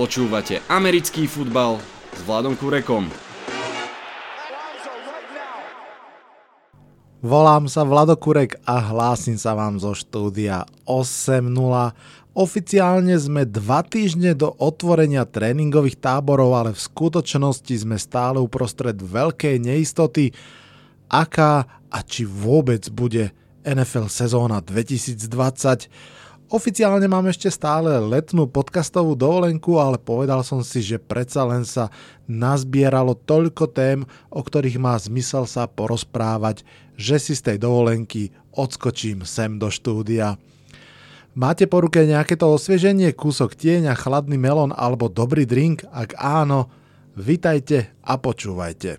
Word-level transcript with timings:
Počúvate 0.00 0.64
americký 0.72 1.28
futbal 1.28 1.76
s 2.16 2.24
Vladom 2.24 2.56
Kurekom. 2.56 3.04
Volám 7.20 7.68
sa 7.68 7.84
Vlado 7.84 8.16
Kurek 8.16 8.56
a 8.64 8.80
hlásim 8.80 9.36
sa 9.36 9.52
vám 9.52 9.76
zo 9.76 9.92
štúdia 9.92 10.64
8.0. 10.88 11.52
Oficiálne 12.32 13.12
sme 13.20 13.44
dva 13.44 13.84
týždne 13.84 14.32
do 14.32 14.48
otvorenia 14.56 15.28
tréningových 15.28 16.00
táborov, 16.00 16.56
ale 16.56 16.70
v 16.72 16.80
skutočnosti 16.80 17.84
sme 17.84 18.00
stále 18.00 18.40
uprostred 18.40 18.96
veľkej 18.96 19.60
neistoty, 19.60 20.32
aká 21.12 21.68
a 21.92 21.98
či 22.00 22.24
vôbec 22.24 22.88
bude 22.88 23.36
NFL 23.68 24.08
sezóna 24.08 24.64
2020. 24.64 25.92
Oficiálne 26.50 27.06
mám 27.06 27.30
ešte 27.30 27.46
stále 27.46 27.94
letnú 28.02 28.50
podcastovú 28.50 29.14
dovolenku, 29.14 29.78
ale 29.78 30.02
povedal 30.02 30.42
som 30.42 30.66
si, 30.66 30.82
že 30.82 30.98
predsa 30.98 31.46
len 31.46 31.62
sa 31.62 31.94
nazbieralo 32.26 33.14
toľko 33.14 33.70
tém, 33.70 34.02
o 34.34 34.42
ktorých 34.42 34.82
má 34.82 34.98
zmysel 34.98 35.46
sa 35.46 35.70
porozprávať, 35.70 36.66
že 36.98 37.22
si 37.22 37.38
z 37.38 37.54
tej 37.54 37.56
dovolenky 37.62 38.34
odskočím 38.50 39.22
sem 39.22 39.62
do 39.62 39.70
štúdia. 39.70 40.42
Máte 41.38 41.70
po 41.70 41.86
ruke 41.86 42.02
nejaké 42.02 42.34
to 42.34 42.50
osvieženie, 42.50 43.14
kúsok 43.14 43.54
tieňa, 43.54 43.94
chladný 43.94 44.34
melón 44.34 44.74
alebo 44.74 45.06
dobrý 45.06 45.46
drink? 45.46 45.86
Ak 45.94 46.18
áno, 46.18 46.66
vitajte 47.14 47.94
a 48.02 48.18
počúvajte. 48.18 48.98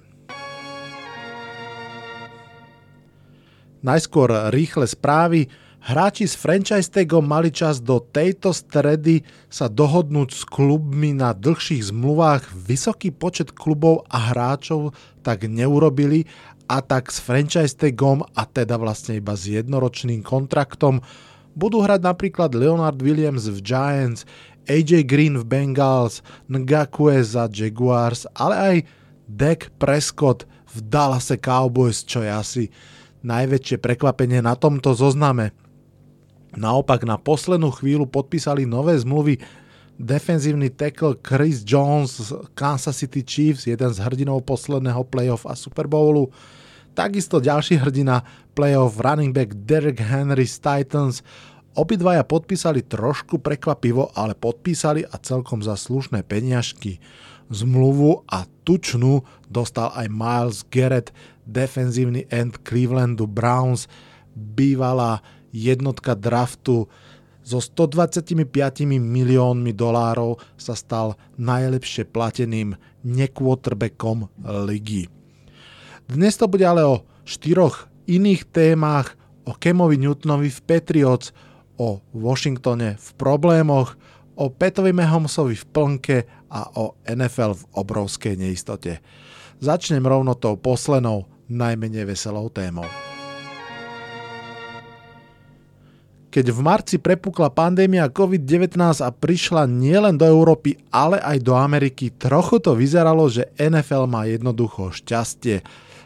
Najskôr 3.83 4.55
rýchle 4.55 4.88
správy. 4.88 5.52
Hráči 5.81 6.30
s 6.30 6.38
franchise 6.38 6.94
tagom 6.94 7.26
mali 7.26 7.49
čas 7.49 7.81
do 7.81 7.98
tejto 7.98 8.53
stredy 8.53 9.26
sa 9.49 9.66
dohodnúť 9.66 10.30
s 10.30 10.45
klubmi 10.45 11.09
na 11.09 11.34
dlhších 11.34 11.89
zmluvách. 11.89 12.53
Vysoký 12.53 13.09
počet 13.09 13.50
klubov 13.50 14.05
a 14.05 14.30
hráčov 14.30 14.94
tak 15.25 15.50
neurobili 15.50 16.30
a 16.70 16.86
tak 16.86 17.09
s 17.09 17.17
franchise 17.17 17.73
tagom 17.73 18.22
a 18.38 18.45
teda 18.45 18.78
vlastne 18.78 19.17
iba 19.17 19.33
s 19.33 19.50
jednoročným 19.50 20.22
kontraktom 20.22 21.02
budú 21.58 21.81
hrať 21.81 22.05
napríklad 22.05 22.53
Leonard 22.53 23.02
Williams 23.02 23.50
v 23.50 23.59
Giants, 23.66 24.23
AJ 24.70 25.09
Green 25.09 25.36
v 25.42 25.50
Bengals, 25.50 26.22
Ngakue 26.45 27.25
za 27.25 27.50
Jaguars, 27.50 28.30
ale 28.38 28.55
aj 28.55 28.75
Dak 29.25 29.73
Prescott 29.81 30.45
v 30.72 30.77
Dallas 30.86 31.33
Cowboys, 31.42 32.05
čo 32.05 32.22
je 32.22 32.31
asi 32.31 32.64
najväčšie 33.25 33.81
prekvapenie 33.81 34.45
na 34.45 34.53
tomto 34.53 34.94
zozname. 34.94 35.58
Naopak 36.52 37.07
na 37.07 37.16
poslednú 37.16 37.71
chvíľu 37.71 38.07
podpísali 38.11 38.67
nové 38.67 38.99
zmluvy 38.99 39.39
defenzívny 40.02 40.73
tackle 40.73 41.16
Chris 41.21 41.63
Jones 41.63 42.17
z 42.17 42.30
Kansas 42.58 42.97
City 42.97 43.21
Chiefs, 43.23 43.69
jeden 43.69 43.91
z 43.93 44.02
hrdinov 44.02 44.43
posledného 44.43 45.05
playoff 45.08 45.45
a 45.47 45.53
Super 45.53 45.85
Bowlu. 45.85 46.33
Takisto 46.91 47.39
ďalší 47.39 47.80
hrdina 47.80 48.25
playoff 48.52 48.99
running 48.99 49.31
back 49.31 49.55
Derek 49.63 50.02
Henry 50.02 50.43
z 50.43 50.59
Titans. 50.59 51.23
Obidvaja 51.71 52.27
podpísali 52.27 52.83
trošku 52.83 53.39
prekvapivo, 53.39 54.11
ale 54.11 54.36
podpísali 54.36 55.08
a 55.08 55.15
celkom 55.15 55.63
za 55.63 55.80
slušné 55.80 56.27
peniažky. 56.27 56.99
Zmluvu 57.47 58.27
a 58.27 58.43
tučnú 58.67 59.23
dostal 59.47 59.95
aj 59.95 60.08
Miles 60.11 60.67
Garrett, 60.67 61.15
defenzívny 61.47 62.27
end 62.27 62.59
Clevelandu 62.67 63.23
Browns, 63.23 63.88
bývalá 64.36 65.23
jednotka 65.52 66.16
draftu 66.16 66.88
so 67.41 67.57
125 67.57 68.38
miliónmi 68.88 69.73
dolárov 69.73 70.38
sa 70.58 70.77
stal 70.77 71.17
najlepšie 71.38 72.08
plateným 72.09 72.77
nekvotrbekom 73.02 74.30
ligy. 74.66 75.09
Dnes 76.05 76.37
to 76.37 76.45
bude 76.45 76.65
ale 76.65 76.83
o 76.86 77.03
štyroch 77.26 77.89
iných 78.05 78.49
témach, 78.52 79.15
o 79.48 79.58
Kemovi 79.58 79.98
Newtonovi 79.98 80.53
v 80.53 80.59
Patriots, 80.67 81.33
o 81.81 82.03
Washingtone 82.14 82.99
v 82.99 83.09
problémoch, 83.17 83.97
o 84.37 84.53
Petovi 84.53 84.93
Mahomsovi 84.93 85.58
v 85.58 85.65
plnke 85.65 86.17
a 86.52 86.61
o 86.77 86.97
NFL 87.09 87.58
v 87.58 87.64
obrovskej 87.73 88.37
neistote. 88.37 89.02
Začnem 89.61 90.05
rovno 90.05 90.37
tou 90.37 90.58
poslednou, 90.58 91.26
najmenej 91.52 92.05
veselou 92.05 92.49
témou. 92.49 93.11
Keď 96.31 96.55
v 96.55 96.59
marci 96.64 96.95
prepukla 96.95 97.52
pandémia 97.52 98.08
COVID-19 98.08 98.80
a 99.03 99.11
prišla 99.11 99.67
nielen 99.67 100.15
do 100.15 100.23
Európy, 100.23 100.80
ale 100.87 101.19
aj 101.19 101.43
do 101.43 101.53
Ameriky, 101.59 102.08
trochu 102.15 102.64
to 102.64 102.71
vyzeralo, 102.71 103.27
že 103.27 103.52
NFL 103.59 104.08
má 104.08 104.23
jednoducho 104.23 104.95
šťastie. 104.95 105.59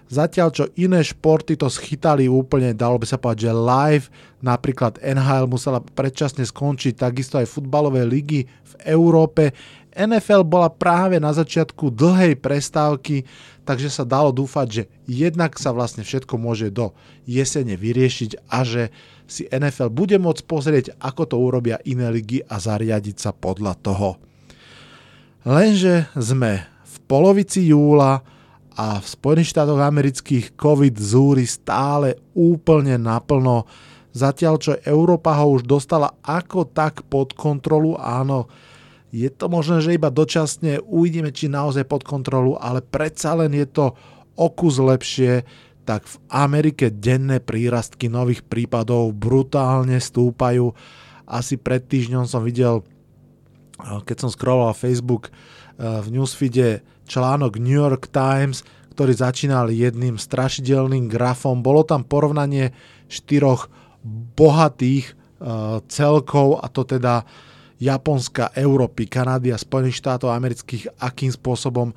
Zatiaľ 0.06 0.50
čo 0.54 0.66
iné 0.78 1.02
športy 1.02 1.58
to 1.58 1.70
schytali 1.70 2.30
úplne, 2.30 2.74
dalo 2.78 2.98
by 3.02 3.06
sa 3.10 3.18
povedať, 3.18 3.50
že 3.50 3.54
live, 3.54 4.06
napríklad 4.42 5.02
NHL 5.02 5.50
musela 5.50 5.82
predčasne 5.82 6.46
skončiť, 6.46 6.94
takisto 6.98 7.38
aj 7.38 7.50
futbalové 7.50 8.06
ligy 8.06 8.46
v 8.46 8.74
Európe. 8.86 9.54
NFL 9.96 10.44
bola 10.44 10.68
práve 10.68 11.18
na 11.24 11.32
začiatku 11.32 11.88
dlhej 11.90 12.36
prestávky, 12.36 13.24
takže 13.64 13.88
sa 13.88 14.04
dalo 14.04 14.36
dúfať, 14.36 14.68
že 14.68 14.84
jednak 15.08 15.56
sa 15.56 15.72
vlastne 15.72 16.04
všetko 16.04 16.36
môže 16.36 16.68
do 16.70 16.92
jesene 17.24 17.80
vyriešiť 17.80 18.52
a 18.52 18.68
že 18.68 18.92
si 19.26 19.50
NFL 19.50 19.90
bude 19.90 20.20
môcť 20.22 20.44
pozrieť, 20.46 20.86
ako 21.02 21.24
to 21.26 21.36
urobia 21.40 21.82
iné 21.88 22.12
ligy 22.14 22.46
a 22.46 22.62
zariadiť 22.62 23.18
sa 23.18 23.32
podľa 23.34 23.74
toho. 23.82 24.22
Lenže 25.48 26.10
sme 26.14 26.66
v 26.86 26.96
polovici 27.10 27.70
júla 27.70 28.22
a 28.76 29.00
v 29.00 29.06
Spojených 29.08 29.56
štátoch 29.56 29.80
amerických 29.80 30.60
COVID 30.60 30.96
zúri 31.00 31.48
stále 31.48 32.20
úplne 32.36 33.00
naplno, 33.00 33.64
zatiaľ 34.12 34.56
čo 34.60 34.74
Európa 34.84 35.40
ho 35.40 35.56
už 35.56 35.64
dostala 35.64 36.12
ako 36.22 36.68
tak 36.68 37.08
pod 37.08 37.32
kontrolu, 37.34 37.96
áno, 37.96 38.52
je 39.16 39.32
to 39.32 39.48
možné, 39.48 39.80
že 39.80 39.96
iba 39.96 40.12
dočasne 40.12 40.84
uvidíme, 40.84 41.32
či 41.32 41.48
naozaj 41.48 41.88
pod 41.88 42.04
kontrolu, 42.04 42.60
ale 42.60 42.84
predsa 42.84 43.32
len 43.40 43.56
je 43.56 43.64
to 43.64 43.96
o 44.36 44.48
kus 44.52 44.76
lepšie, 44.76 45.48
tak 45.88 46.04
v 46.04 46.16
Amerike 46.28 46.92
denné 46.92 47.40
prírastky 47.40 48.12
nových 48.12 48.44
prípadov 48.44 49.16
brutálne 49.16 49.96
stúpajú. 50.04 50.76
Asi 51.24 51.56
pred 51.56 51.88
týždňom 51.88 52.28
som 52.28 52.44
videl, 52.44 52.84
eh, 53.80 54.02
keď 54.04 54.28
som 54.28 54.30
scrolloval 54.34 54.76
Facebook, 54.76 55.32
eh, 55.32 56.04
v 56.04 56.20
newsfeede 56.20 56.84
článok 57.08 57.56
New 57.56 57.80
York 57.80 58.12
Times, 58.12 58.68
ktorý 58.98 59.16
začínal 59.16 59.72
jedným 59.72 60.20
strašidelným 60.20 61.08
grafom. 61.08 61.64
Bolo 61.64 61.88
tam 61.88 62.04
porovnanie 62.04 62.76
štyroch 63.08 63.72
bohatých 64.36 65.14
eh, 65.14 65.80
celkov, 65.88 66.60
a 66.60 66.68
to 66.68 66.84
teda 66.84 67.24
Japonska, 67.78 68.56
Európy, 68.56 69.08
Kanady 69.10 69.52
a 69.52 69.60
Spojených 69.60 70.00
štátov 70.00 70.32
amerických, 70.32 71.00
akým 71.00 71.32
spôsobom 71.34 71.92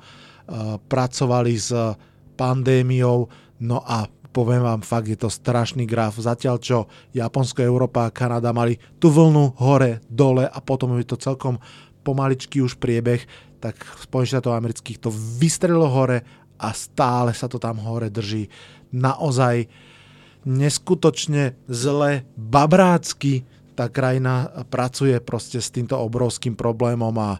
pracovali 0.89 1.53
s 1.55 1.71
pandémiou 2.35 3.29
No 3.59 3.83
a 3.83 4.07
poviem 4.31 4.63
vám, 4.63 4.79
fakt 4.79 5.11
je 5.11 5.19
to 5.19 5.27
strašný 5.27 5.83
graf. 5.83 6.15
Zatiaľ 6.15 6.55
čo 6.63 6.87
Japonsko, 7.11 7.59
Európa 7.59 8.07
a 8.07 8.15
Kanada 8.15 8.55
mali 8.55 8.79
tú 8.97 9.11
vlnu 9.11 9.59
hore, 9.59 9.99
dole 10.07 10.47
a 10.47 10.57
potom 10.63 10.95
je 10.95 11.07
to 11.11 11.19
celkom 11.19 11.59
pomaličky 12.07 12.63
už 12.63 12.79
priebeh, 12.79 13.19
tak 13.59 13.75
v 13.75 14.01
Spojených 14.07 14.39
štátoch 14.39 14.55
amerických 14.55 15.03
to 15.03 15.11
vystrelo 15.11 15.91
hore 15.91 16.23
a 16.55 16.71
stále 16.71 17.35
sa 17.35 17.51
to 17.51 17.59
tam 17.59 17.83
hore 17.83 18.07
drží. 18.07 18.47
Naozaj 18.95 19.67
neskutočne 20.47 21.59
zle, 21.67 22.23
babrácky 22.39 23.43
tá 23.79 23.87
krajina 23.87 24.51
pracuje 24.67 25.15
proste 25.23 25.63
s 25.63 25.71
týmto 25.71 25.95
obrovským 25.95 26.51
problémom 26.59 27.15
a 27.15 27.39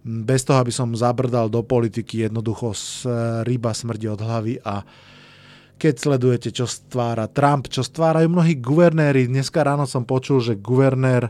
bez 0.00 0.48
toho, 0.48 0.64
aby 0.64 0.72
som 0.72 0.96
zabrdal 0.96 1.52
do 1.52 1.60
politiky, 1.60 2.24
jednoducho 2.24 2.72
ryba 3.44 3.76
smrdí 3.76 4.08
od 4.08 4.24
hlavy 4.24 4.56
a 4.64 4.80
keď 5.76 5.94
sledujete, 6.00 6.48
čo 6.56 6.64
stvára 6.64 7.28
Trump, 7.28 7.68
čo 7.68 7.84
stvárajú 7.84 8.32
mnohí 8.32 8.56
guvernéri. 8.56 9.28
Dneska 9.28 9.60
ráno 9.60 9.84
som 9.84 10.08
počul, 10.08 10.40
že 10.40 10.56
guvernér 10.56 11.28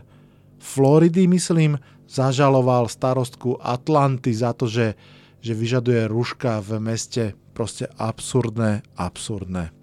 Floridy, 0.63 1.27
myslím, 1.27 1.75
zažaloval 2.07 2.87
starostku 2.87 3.59
Atlanty 3.59 4.31
za 4.31 4.55
to, 4.55 4.71
že, 4.71 4.95
že 5.43 5.51
vyžaduje 5.51 6.07
ruška 6.07 6.63
v 6.63 6.79
meste. 6.79 7.35
Proste 7.51 7.91
absurdné, 7.99 8.87
absurdné. 8.95 9.76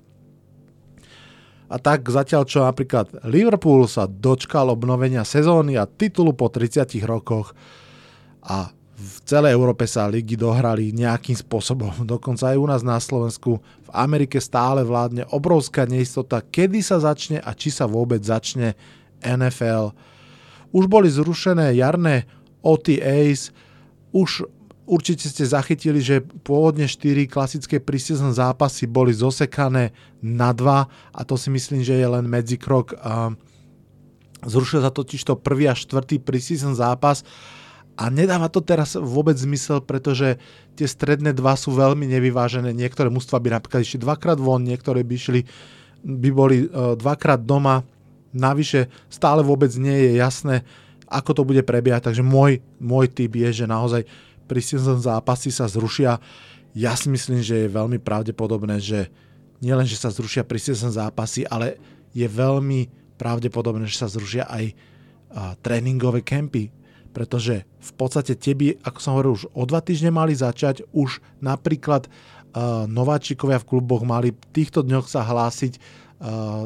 A 1.74 1.82
tak 1.82 2.06
zatiaľ, 2.06 2.46
čo 2.46 2.62
napríklad 2.62 3.26
Liverpool 3.26 3.90
sa 3.90 4.06
dočkal 4.06 4.70
obnovenia 4.70 5.26
sezóny 5.26 5.74
a 5.74 5.90
titulu 5.90 6.30
po 6.30 6.46
30 6.46 6.86
rokoch 7.02 7.50
a 8.46 8.70
v 8.94 9.16
celej 9.26 9.58
Európe 9.58 9.82
sa 9.90 10.06
ligy 10.06 10.38
dohrali 10.38 10.94
nejakým 10.94 11.34
spôsobom. 11.34 11.90
Dokonca 12.14 12.54
aj 12.54 12.58
u 12.62 12.66
nás 12.70 12.86
na 12.86 13.02
Slovensku, 13.02 13.58
v 13.58 13.90
Amerike 13.90 14.38
stále 14.38 14.86
vládne 14.86 15.26
obrovská 15.34 15.82
neistota, 15.82 16.38
kedy 16.38 16.78
sa 16.78 17.02
začne 17.02 17.42
a 17.42 17.50
či 17.58 17.74
sa 17.74 17.90
vôbec 17.90 18.22
začne 18.22 18.78
NFL. 19.26 19.90
Už 20.70 20.86
boli 20.86 21.10
zrušené 21.10 21.74
jarné 21.74 22.30
OTAs, 22.62 23.50
už 24.14 24.46
určite 24.84 25.28
ste 25.28 25.44
zachytili, 25.44 26.00
že 26.00 26.24
pôvodne 26.44 26.88
4 26.88 27.28
klasické 27.28 27.80
preseason 27.80 28.32
zápasy 28.32 28.84
boli 28.88 29.12
zosekané 29.16 29.96
na 30.20 30.52
2 30.52 30.88
a 30.88 31.20
to 31.24 31.34
si 31.36 31.48
myslím, 31.48 31.80
že 31.84 31.96
je 31.96 32.06
len 32.08 32.24
medzikrok. 32.28 32.96
Zrušil 34.44 34.84
sa 34.84 34.92
totiž 34.92 35.24
to 35.24 35.40
prvý 35.40 35.68
a 35.68 35.74
štvrtý 35.74 36.20
preseason 36.20 36.76
zápas 36.76 37.24
a 37.94 38.10
nedáva 38.10 38.50
to 38.50 38.58
teraz 38.58 38.98
vôbec 38.98 39.38
zmysel, 39.38 39.78
pretože 39.78 40.36
tie 40.74 40.86
stredné 40.86 41.30
dva 41.30 41.54
sú 41.54 41.70
veľmi 41.70 42.10
nevyvážené. 42.10 42.74
Niektoré 42.74 43.06
mužstva 43.06 43.38
by 43.38 43.54
napríklad 43.54 43.86
išli 43.86 44.02
dvakrát 44.02 44.42
von, 44.42 44.66
niektoré 44.66 45.06
by 45.06 45.14
išli, 45.14 45.40
by 46.02 46.30
boli 46.34 46.66
e, 46.66 46.98
dvakrát 46.98 47.46
doma. 47.46 47.86
Navyše 48.34 48.90
stále 49.06 49.46
vôbec 49.46 49.70
nie 49.78 49.94
je 50.10 50.18
jasné, 50.18 50.66
ako 51.06 51.30
to 51.38 51.42
bude 51.46 51.62
prebiehať. 51.62 52.10
Takže 52.10 52.26
môj, 52.26 52.58
môj 52.82 53.06
typ 53.14 53.30
je, 53.30 53.62
že 53.62 53.70
naozaj 53.70 54.02
preseason 54.46 55.00
zápasy 55.00 55.50
sa 55.50 55.66
zrušia. 55.66 56.20
Ja 56.74 56.94
si 56.94 57.08
myslím, 57.08 57.40
že 57.40 57.66
je 57.66 57.74
veľmi 57.74 58.02
pravdepodobné, 58.02 58.82
že 58.82 59.08
nielen, 59.62 59.88
že 59.88 59.96
sa 59.96 60.12
zrušia 60.12 60.44
preseason 60.44 60.92
zápasy, 60.92 61.46
ale 61.48 61.78
je 62.12 62.26
veľmi 62.26 62.90
pravdepodobné, 63.16 63.86
že 63.86 64.00
sa 64.04 64.08
zrušia 64.10 64.46
aj 64.50 64.74
tréningové 65.62 66.22
kempy. 66.22 66.70
Pretože 67.14 67.62
v 67.78 67.92
podstate 67.94 68.34
teby, 68.34 68.74
ako 68.82 68.98
som 68.98 69.14
hovoril, 69.14 69.38
už 69.38 69.46
o 69.54 69.62
dva 69.70 69.78
týždne 69.78 70.10
mali 70.10 70.34
začať, 70.34 70.82
už 70.90 71.22
napríklad 71.38 72.10
uh, 72.10 72.90
nováčikovia 72.90 73.62
v 73.62 73.68
kluboch 73.70 74.02
mali 74.02 74.34
v 74.34 74.46
týchto 74.50 74.82
dňoch 74.82 75.06
sa 75.06 75.22
hlásiť 75.22 75.78
uh, 75.78 75.82
uh, 75.82 76.58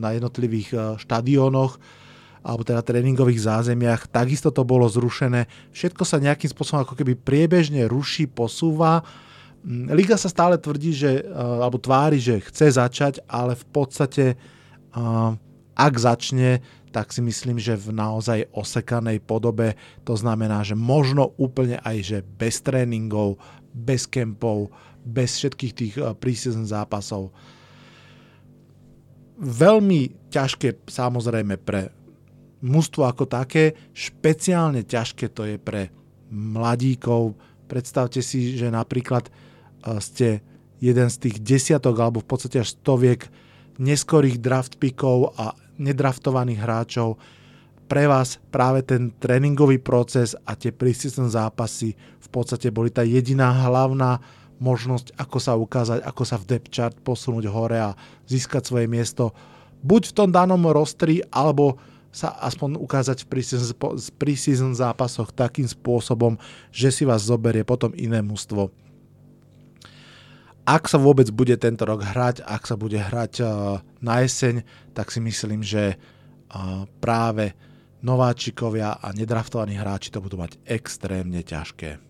na 0.00 0.16
jednotlivých 0.16 0.68
uh, 0.72 0.80
štadiónoch 0.96 1.76
alebo 2.46 2.62
teda 2.62 2.86
tréningových 2.86 3.42
zázemiach, 3.42 4.06
takisto 4.06 4.54
to 4.54 4.62
bolo 4.62 4.86
zrušené. 4.86 5.50
Všetko 5.74 6.06
sa 6.06 6.22
nejakým 6.22 6.46
spôsobom 6.46 6.86
ako 6.86 6.94
keby 6.94 7.18
priebežne 7.18 7.90
ruší, 7.90 8.30
posúva. 8.30 9.02
Mm, 9.66 9.90
Liga 9.98 10.14
sa 10.14 10.30
stále 10.30 10.54
tvrdí, 10.54 10.94
že, 10.94 11.26
alebo 11.34 11.82
tvári, 11.82 12.22
že 12.22 12.38
chce 12.38 12.78
začať, 12.78 13.18
ale 13.26 13.58
v 13.58 13.66
podstate 13.74 14.38
ak 15.76 15.94
začne, 16.00 16.64
tak 16.88 17.12
si 17.12 17.20
myslím, 17.20 17.60
že 17.60 17.76
v 17.76 17.92
naozaj 17.92 18.48
osekanej 18.56 19.20
podobe, 19.20 19.76
to 20.08 20.16
znamená, 20.16 20.64
že 20.64 20.72
možno 20.72 21.36
úplne 21.36 21.76
aj, 21.84 21.96
že 22.00 22.18
bez 22.24 22.64
tréningov, 22.64 23.36
bez 23.76 24.08
kempov, 24.08 24.72
bez 25.04 25.36
všetkých 25.36 25.72
tých 25.76 25.94
eh, 26.00 26.16
preseason 26.16 26.64
zápasov. 26.64 27.28
Veľmi 29.36 30.32
ťažké 30.32 30.88
samozrejme 30.88 31.60
pre 31.60 31.92
mužstvo 32.64 33.04
ako 33.04 33.28
také, 33.28 33.76
špeciálne 33.92 34.84
ťažké 34.84 35.28
to 35.32 35.44
je 35.44 35.56
pre 35.60 35.92
mladíkov. 36.32 37.36
Predstavte 37.66 38.22
si, 38.24 38.56
že 38.56 38.72
napríklad 38.72 39.28
eh, 39.28 39.98
ste 40.00 40.28
jeden 40.80 41.08
z 41.08 41.16
tých 41.28 41.36
desiatok 41.40 41.96
alebo 41.96 42.20
v 42.20 42.28
podstate 42.28 42.60
až 42.60 42.76
stoviek 42.76 43.28
neskorých 43.80 44.40
draft 44.40 44.76
pickov 44.80 45.36
a 45.36 45.56
nedraftovaných 45.76 46.60
hráčov. 46.60 47.20
Pre 47.86 48.04
vás 48.08 48.42
práve 48.50 48.82
ten 48.82 49.14
tréningový 49.14 49.78
proces 49.78 50.34
a 50.44 50.58
tie 50.58 50.72
preseason 50.74 51.30
zápasy 51.30 51.94
v 51.96 52.28
podstate 52.32 52.72
boli 52.72 52.90
tá 52.90 53.06
jediná 53.06 53.52
hlavná 53.52 54.18
možnosť, 54.56 55.12
ako 55.20 55.38
sa 55.38 55.52
ukázať, 55.54 56.00
ako 56.02 56.22
sa 56.24 56.36
v 56.40 56.48
depth 56.56 56.72
chart 56.72 56.96
posunúť 57.04 57.44
hore 57.52 57.76
a 57.76 57.92
získať 58.24 58.64
svoje 58.64 58.88
miesto 58.88 59.36
buď 59.86 60.02
v 60.10 60.16
tom 60.16 60.28
danom 60.34 60.60
rostri, 60.72 61.22
alebo 61.30 61.78
sa 62.16 62.32
aspoň 62.40 62.80
ukázať 62.80 63.28
v 63.28 64.08
preseason 64.16 64.72
zápasoch 64.72 65.36
takým 65.36 65.68
spôsobom, 65.68 66.40
že 66.72 66.88
si 66.88 67.04
vás 67.04 67.28
zoberie 67.28 67.60
potom 67.60 67.92
iné 67.92 68.24
mužstvo 68.24 68.72
ak 70.66 70.90
sa 70.90 70.98
vôbec 70.98 71.30
bude 71.30 71.54
tento 71.62 71.86
rok 71.86 72.02
hrať, 72.02 72.42
ak 72.42 72.66
sa 72.66 72.74
bude 72.74 72.98
hrať 72.98 73.32
uh, 73.38 73.78
na 74.02 74.26
jeseň, 74.26 74.66
tak 74.90 75.14
si 75.14 75.22
myslím, 75.22 75.62
že 75.62 75.94
uh, 75.94 76.90
práve 76.98 77.54
nováčikovia 78.02 78.98
a 78.98 79.14
nedraftovaní 79.14 79.78
hráči 79.78 80.10
to 80.10 80.18
budú 80.18 80.42
mať 80.42 80.58
extrémne 80.66 81.38
ťažké. 81.38 82.02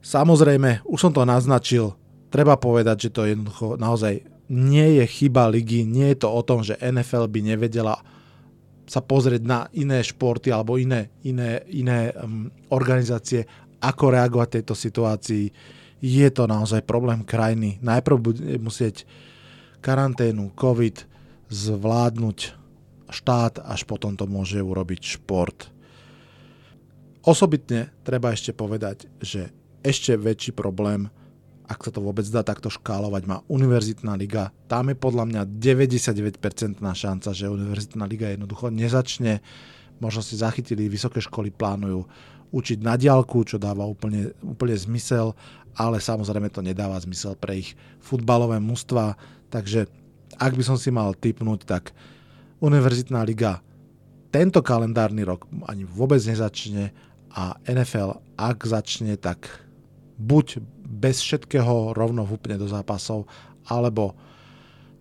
Samozrejme, 0.00 0.88
už 0.88 0.98
som 0.98 1.12
to 1.12 1.28
naznačil, 1.28 1.92
treba 2.32 2.56
povedať, 2.56 3.10
že 3.10 3.10
to 3.12 3.28
jednoducho 3.28 3.76
naozaj 3.76 4.24
nie 4.46 5.02
je 5.02 5.04
chyba 5.06 5.50
ligy, 5.50 5.82
nie 5.82 6.14
je 6.14 6.22
to 6.22 6.28
o 6.30 6.42
tom, 6.42 6.62
že 6.62 6.78
NFL 6.78 7.26
by 7.26 7.40
nevedela 7.42 7.98
sa 8.86 9.02
pozrieť 9.02 9.42
na 9.42 9.66
iné 9.74 9.98
športy 9.98 10.54
alebo 10.54 10.78
iné, 10.78 11.10
iné, 11.26 11.66
iné 11.74 12.14
um, 12.14 12.46
organizácie 12.70 13.42
ako 13.82 14.14
reagovať 14.14 14.46
v 14.46 14.56
tejto 14.62 14.74
situácii. 14.78 15.44
Je 15.98 16.28
to 16.30 16.46
naozaj 16.46 16.86
problém 16.86 17.26
krajiny. 17.26 17.82
Najprv 17.82 18.16
bude 18.22 18.42
musieť 18.62 19.02
karanténu, 19.82 20.54
COVID 20.54 20.96
zvládnuť 21.50 22.38
štát, 23.10 23.62
až 23.66 23.86
potom 23.86 24.14
to 24.14 24.30
môže 24.30 24.58
urobiť 24.58 25.18
šport. 25.18 25.70
Osobitne 27.26 27.90
treba 28.06 28.30
ešte 28.30 28.54
povedať, 28.54 29.10
že 29.18 29.50
ešte 29.82 30.14
väčší 30.14 30.54
problém, 30.54 31.10
ak 31.66 31.82
sa 31.82 31.90
to 31.90 31.98
vôbec 31.98 32.22
dá 32.30 32.46
takto 32.46 32.70
škálovať, 32.70 33.22
má 33.26 33.42
Univerzitná 33.50 34.14
liga. 34.14 34.54
Tam 34.70 34.86
je 34.86 34.96
podľa 34.96 35.24
mňa 35.26 35.42
99% 35.58 36.38
šanca, 36.78 37.28
že 37.34 37.50
Univerzitná 37.50 38.06
liga 38.06 38.30
jednoducho 38.30 38.70
nezačne. 38.70 39.42
Možno 39.98 40.22
si 40.22 40.38
zachytili, 40.38 40.86
vysoké 40.86 41.18
školy 41.18 41.50
plánujú 41.50 42.06
učiť 42.54 42.78
na 42.78 42.94
diálku, 42.94 43.42
čo 43.42 43.58
dáva 43.58 43.82
úplne, 43.82 44.30
úplne 44.46 44.78
zmysel, 44.78 45.34
ale 45.74 45.98
samozrejme 45.98 46.48
to 46.48 46.62
nedáva 46.62 46.96
zmysel 47.02 47.34
pre 47.34 47.66
ich 47.66 47.74
futbalové 47.98 48.62
mužstva, 48.62 49.18
takže 49.50 49.90
ak 50.38 50.52
by 50.54 50.62
som 50.62 50.78
si 50.78 50.94
mal 50.94 51.12
typnúť, 51.18 51.66
tak 51.66 51.90
Univerzitná 52.62 53.20
liga 53.26 53.60
tento 54.32 54.60
kalendárny 54.64 55.24
rok 55.24 55.48
ani 55.68 55.84
vôbec 55.84 56.20
nezačne 56.24 56.92
a 57.32 57.56
NFL, 57.68 58.20
ak 58.36 58.58
začne, 58.64 59.16
tak 59.16 59.65
buď 60.16 60.60
bez 60.86 61.20
všetkého 61.20 61.92
rovno 61.92 62.24
vúpne 62.24 62.56
do 62.56 62.68
zápasov, 62.68 63.28
alebo 63.68 64.16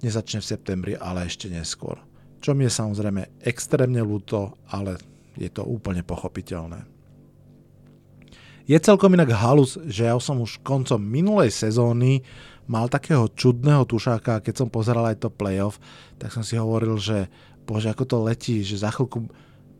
nezačne 0.03 0.43
v 0.43 0.49
septembri, 0.49 0.93
ale 0.95 1.25
ešte 1.25 1.47
neskôr. 1.47 1.97
Čo 2.43 2.53
mi 2.53 2.67
je 2.67 2.77
samozrejme 2.77 3.41
extrémne 3.41 4.03
ľúto, 4.03 4.53
ale 4.69 4.99
je 5.33 5.49
to 5.49 5.65
úplne 5.65 6.05
pochopiteľné. 6.05 6.85
Je 8.65 8.77
celkom 8.81 9.13
inak 9.13 9.29
halus, 9.29 9.77
že 9.85 10.09
ja 10.09 10.17
som 10.17 10.41
už 10.41 10.57
koncom 10.65 10.97
minulej 10.97 11.53
sezóny 11.53 12.25
mal 12.65 12.89
takého 12.89 13.29
čudného 13.29 13.85
tušáka, 13.85 14.41
keď 14.41 14.65
som 14.65 14.73
pozeral 14.73 15.05
aj 15.05 15.21
to 15.21 15.29
playoff, 15.29 15.77
tak 16.17 16.33
som 16.33 16.41
si 16.41 16.57
hovoril, 16.57 16.97
že 16.97 17.29
bože, 17.65 17.93
ako 17.93 18.03
to 18.09 18.17
letí, 18.25 18.65
že 18.65 18.81
za 18.81 18.89
chvíľku 18.89 19.29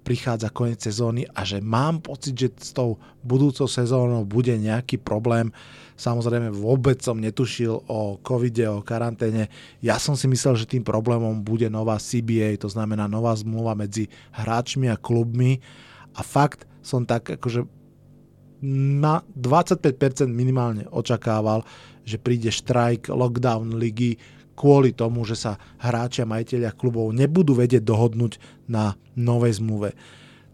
prichádza 0.05 0.53
koniec 0.53 0.85
sezóny 0.85 1.25
a 1.33 1.41
že 1.41 1.57
mám 1.65 1.97
pocit, 1.97 2.37
že 2.37 2.53
s 2.53 2.77
tou 2.77 3.01
budúcou 3.25 3.65
sezónou 3.65 4.21
bude 4.21 4.53
nejaký 4.53 5.01
problém. 5.01 5.49
Samozrejme 5.97 6.53
vôbec 6.53 7.01
som 7.01 7.17
netušil 7.17 7.89
o 7.89 8.21
covide, 8.21 8.69
o 8.69 8.85
karanténe. 8.85 9.49
Ja 9.81 9.97
som 9.97 10.13
si 10.13 10.29
myslel, 10.29 10.61
že 10.61 10.69
tým 10.69 10.85
problémom 10.85 11.41
bude 11.41 11.65
nová 11.73 11.97
CBA, 11.97 12.61
to 12.61 12.69
znamená 12.69 13.09
nová 13.09 13.33
zmluva 13.33 13.73
medzi 13.73 14.05
hráčmi 14.37 14.93
a 14.93 15.01
klubmi. 15.01 15.57
A 16.13 16.21
fakt 16.21 16.69
som 16.85 17.01
tak 17.01 17.41
akože 17.41 17.65
na 19.01 19.25
25% 19.33 20.29
minimálne 20.29 20.85
očakával, 20.93 21.65
že 22.05 22.21
príde 22.21 22.53
štrajk, 22.53 23.09
lockdown 23.09 23.73
ligy 23.81 24.21
kvôli 24.55 24.95
tomu, 24.95 25.27
že 25.27 25.35
sa 25.35 25.59
hráči 25.77 26.23
a 26.23 26.31
majiteľia 26.31 26.71
klubov 26.73 27.11
nebudú 27.11 27.53
vedieť 27.53 27.83
dohodnúť 27.83 28.39
na 28.71 28.95
novej 29.13 29.59
zmluve. 29.59 29.91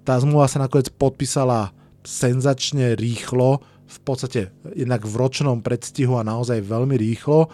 Tá 0.01 0.17
zmluva 0.17 0.50
sa 0.50 0.65
nakoniec 0.65 0.89
podpísala 0.89 1.70
senzačne 2.01 2.98
rýchlo, 2.98 3.62
v 3.91 4.00
podstate 4.01 4.41
jednak 4.74 5.05
v 5.05 5.13
ročnom 5.20 5.60
predstihu 5.62 6.17
a 6.17 6.25
naozaj 6.25 6.63
veľmi 6.63 6.96
rýchlo. 6.98 7.51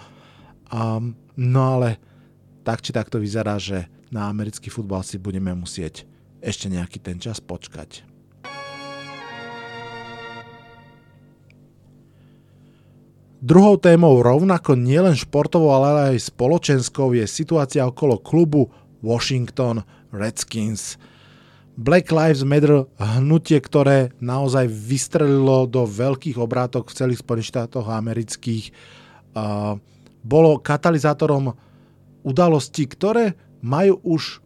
Um, 0.72 1.18
no 1.36 1.62
ale 1.77 2.00
tak 2.63 2.86
či 2.86 2.96
takto 2.96 3.18
vyzerá, 3.18 3.60
že 3.60 3.89
na 4.13 4.32
americký 4.32 4.72
futbal 4.72 5.04
si 5.04 5.20
budeme 5.20 5.51
musieť 5.51 6.08
ešte 6.39 6.72
nejaký 6.72 7.01
ten 7.04 7.18
čas 7.20 7.44
počkať. 7.44 8.07
Druhou 13.38 13.77
témou 13.77 14.17
rovnako 14.25 14.74
nielen 14.74 15.13
športovou, 15.13 15.70
ale 15.70 16.17
aj 16.17 16.34
spoločenskou 16.34 17.13
je 17.13 17.25
situácia 17.29 17.86
okolo 17.86 18.17
klubu 18.17 18.74
Washington 19.06 19.86
Redskins. 20.10 20.98
Black 21.77 22.10
Lives 22.10 22.41
Matter 22.41 22.89
hnutie, 22.98 23.62
ktoré 23.62 24.10
naozaj 24.17 24.65
vystrelilo 24.65 25.70
do 25.70 25.86
veľkých 25.86 26.41
obrátok 26.41 26.89
v 26.89 26.98
celých 26.98 27.22
Spojených 27.22 27.53
štátoch 27.53 27.86
amerických, 27.86 28.74
bolo 30.25 30.58
katalizátorom 30.58 31.53
udalostí, 32.25 32.89
ktoré 32.89 33.38
majú 33.62 34.01
už 34.17 34.41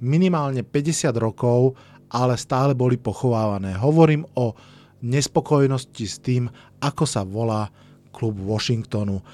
minimálne 0.00 0.64
50 0.64 1.12
rokov 1.20 1.76
ale 2.12 2.36
stále 2.36 2.76
boli 2.76 3.00
pochovávané. 3.00 3.72
Hovorím 3.80 4.28
o 4.36 4.52
nespokojnosti 5.00 6.04
s 6.04 6.20
tým, 6.20 6.46
ako 6.84 7.04
sa 7.08 7.24
volá 7.24 7.72
klub 8.12 8.36
Washingtonu. 8.36 9.24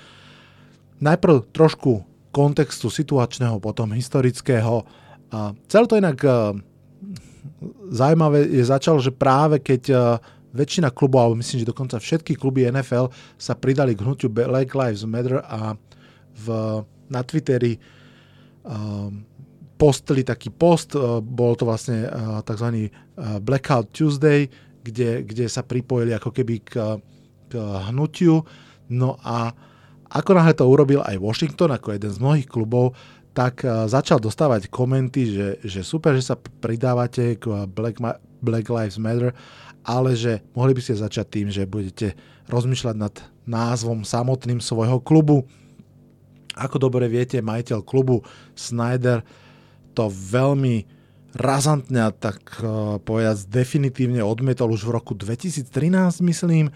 Najprv 1.02 1.50
trošku 1.50 2.06
kontextu 2.30 2.88
situačného, 2.88 3.58
potom 3.58 3.90
historického. 3.92 4.86
A 5.34 5.52
celé 5.66 5.84
to 5.90 5.98
inak 5.98 6.18
zaujímavé 7.90 8.46
je 8.48 8.64
začalo, 8.64 9.02
že 9.02 9.10
práve 9.10 9.58
keď 9.58 9.82
väčšina 10.52 10.88
klubov, 10.92 11.28
alebo 11.28 11.40
myslím, 11.40 11.62
že 11.62 11.70
dokonca 11.70 11.96
všetky 12.00 12.36
kluby 12.38 12.68
NFL 12.68 13.12
sa 13.36 13.52
pridali 13.52 13.92
k 13.92 14.02
hnutiu 14.04 14.32
Black 14.32 14.72
Lives 14.72 15.04
Matter 15.04 15.44
a 15.44 15.76
v, 16.38 16.46
na 17.10 17.20
Twitteri 17.22 17.76
um, 18.64 19.24
postili 19.76 20.24
taký 20.24 20.50
post, 20.50 20.96
uh, 20.96 21.20
bol 21.20 21.54
to 21.58 21.68
vlastne 21.68 22.06
uh, 22.08 22.40
tzv. 22.42 22.88
Uh, 22.88 23.38
Blackout 23.42 23.92
Tuesday, 23.92 24.48
kde, 24.82 25.26
kde 25.26 25.46
sa 25.50 25.60
pripojili 25.62 26.14
ako 26.16 26.30
keby 26.32 26.54
k, 26.64 26.98
k 27.48 27.58
hnutiu. 27.88 28.44
No 28.92 29.16
a 29.24 29.52
ako 30.08 30.36
náhle 30.36 30.56
to 30.56 30.64
urobil 30.64 31.04
aj 31.04 31.20
Washington, 31.20 31.72
ako 31.72 31.92
jeden 31.92 32.12
z 32.12 32.20
mnohých 32.20 32.48
klubov, 32.48 32.96
tak 33.36 33.60
uh, 33.64 33.84
začal 33.84 34.20
dostávať 34.20 34.72
komenty, 34.72 35.28
že, 35.28 35.48
že 35.64 35.80
super, 35.84 36.16
že 36.16 36.32
sa 36.32 36.36
pridávate 36.36 37.36
k 37.36 37.68
Black, 37.68 38.00
Black 38.40 38.66
Lives 38.68 38.96
Matter 38.96 39.36
ale 39.88 40.12
že 40.12 40.44
mohli 40.52 40.76
by 40.76 40.84
ste 40.84 41.00
začať 41.00 41.26
tým, 41.32 41.48
že 41.48 41.64
budete 41.64 42.12
rozmýšľať 42.52 42.96
nad 43.00 43.14
názvom 43.48 44.04
samotným 44.04 44.60
svojho 44.60 45.00
klubu. 45.00 45.48
Ako 46.52 46.76
dobre 46.76 47.08
viete, 47.08 47.40
majiteľ 47.40 47.80
klubu 47.80 48.20
Snyder 48.52 49.24
to 49.96 50.12
veľmi 50.12 50.84
razantne 51.32 52.04
a 52.04 52.12
tak 52.12 52.40
uh, 52.60 53.00
povedať 53.00 53.48
definitívne 53.48 54.20
odmietol 54.20 54.68
už 54.76 54.84
v 54.84 54.94
roku 54.96 55.12
2013, 55.16 55.72
myslím, 56.24 56.68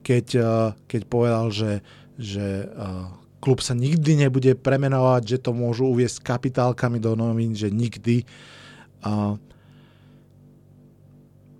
keď, 0.00 0.26
uh, 0.40 0.72
keď 0.88 1.02
povedal, 1.06 1.52
že, 1.52 1.84
že 2.16 2.68
uh, 2.68 3.12
klub 3.40 3.64
sa 3.64 3.72
nikdy 3.72 4.20
nebude 4.20 4.52
premenovať, 4.52 5.22
že 5.24 5.38
to 5.40 5.56
môžu 5.56 5.88
uviesť 5.88 6.20
kapitálkami 6.20 7.00
do 7.00 7.16
novín, 7.16 7.56
že 7.56 7.72
nikdy. 7.72 8.28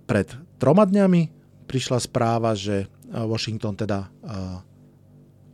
Pred 0.05 0.27
troma 0.61 0.85
dňami 0.85 1.21
prišla 1.65 1.97
správa, 2.05 2.53
že 2.53 2.85
Washington 3.09 3.73
teda 3.73 4.13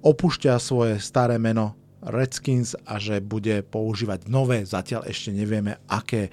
opúšťa 0.04 0.60
svoje 0.60 1.00
staré 1.00 1.40
meno 1.40 1.80
Redskins 2.04 2.76
a 2.84 3.00
že 3.00 3.24
bude 3.24 3.64
používať 3.64 4.28
nové, 4.28 4.68
zatiaľ 4.68 5.08
ešte 5.08 5.32
nevieme 5.32 5.80
aké. 5.88 6.28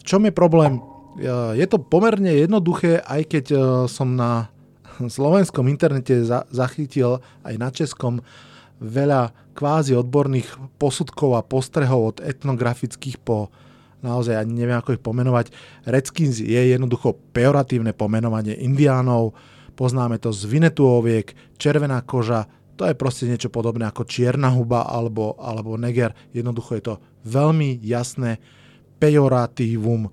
V 0.00 0.02
čom 0.02 0.24
je 0.24 0.32
problém? 0.32 0.80
Je 1.60 1.66
to 1.68 1.76
pomerne 1.76 2.32
jednoduché, 2.32 3.04
aj 3.04 3.20
keď 3.28 3.44
som 3.84 4.16
na 4.16 4.48
slovenskom 4.98 5.66
internete 5.66 6.22
zachytil 6.50 7.22
aj 7.42 7.54
na 7.58 7.68
českom 7.70 8.22
veľa 8.82 9.32
kvázi 9.54 9.94
odborných 9.94 10.78
posudkov 10.82 11.38
a 11.38 11.46
postrehov 11.46 12.00
od 12.14 12.16
etnografických 12.20 13.22
po 13.22 13.48
naozaj 14.04 14.36
ani 14.36 14.52
neviem 14.52 14.76
ako 14.76 15.00
ich 15.00 15.02
pomenovať. 15.02 15.48
Redskins 15.88 16.36
je 16.36 16.60
jednoducho 16.60 17.16
pejoratívne 17.32 17.96
pomenovanie 17.96 18.52
indiánov, 18.52 19.32
poznáme 19.72 20.20
to 20.20 20.28
z 20.28 20.44
Vinetuoviek, 20.44 21.56
červená 21.56 22.04
koža, 22.04 22.44
to 22.76 22.84
je 22.84 22.92
proste 22.92 23.24
niečo 23.24 23.48
podobné 23.48 23.88
ako 23.88 24.04
čierna 24.04 24.52
huba 24.52 24.84
alebo, 24.84 25.38
alebo 25.40 25.80
neger. 25.80 26.12
Jednoducho 26.36 26.76
je 26.76 26.84
to 26.84 26.94
veľmi 27.24 27.80
jasné 27.80 28.36
pejoratívum. 29.00 30.10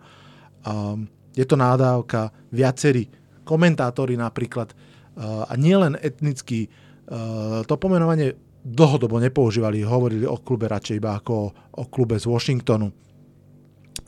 Um, 0.63 1.09
je 1.35 1.43
to 1.43 1.59
nádávka, 1.59 2.31
viacerí 2.53 3.11
komentátori 3.43 4.17
napríklad, 4.17 4.71
uh, 4.73 5.45
a 5.47 5.53
nielen 5.57 5.97
etnický, 5.99 6.67
uh, 6.67 7.65
to 7.65 7.75
pomenovanie 7.75 8.35
dlhodobo 8.61 9.17
nepoužívali, 9.17 9.81
hovorili 9.81 10.29
o 10.29 10.37
klube 10.37 10.69
radšej 10.69 11.01
iba 11.01 11.17
ako 11.17 11.33
o, 11.49 11.83
klube 11.89 12.13
z 12.21 12.29
Washingtonu 12.29 12.93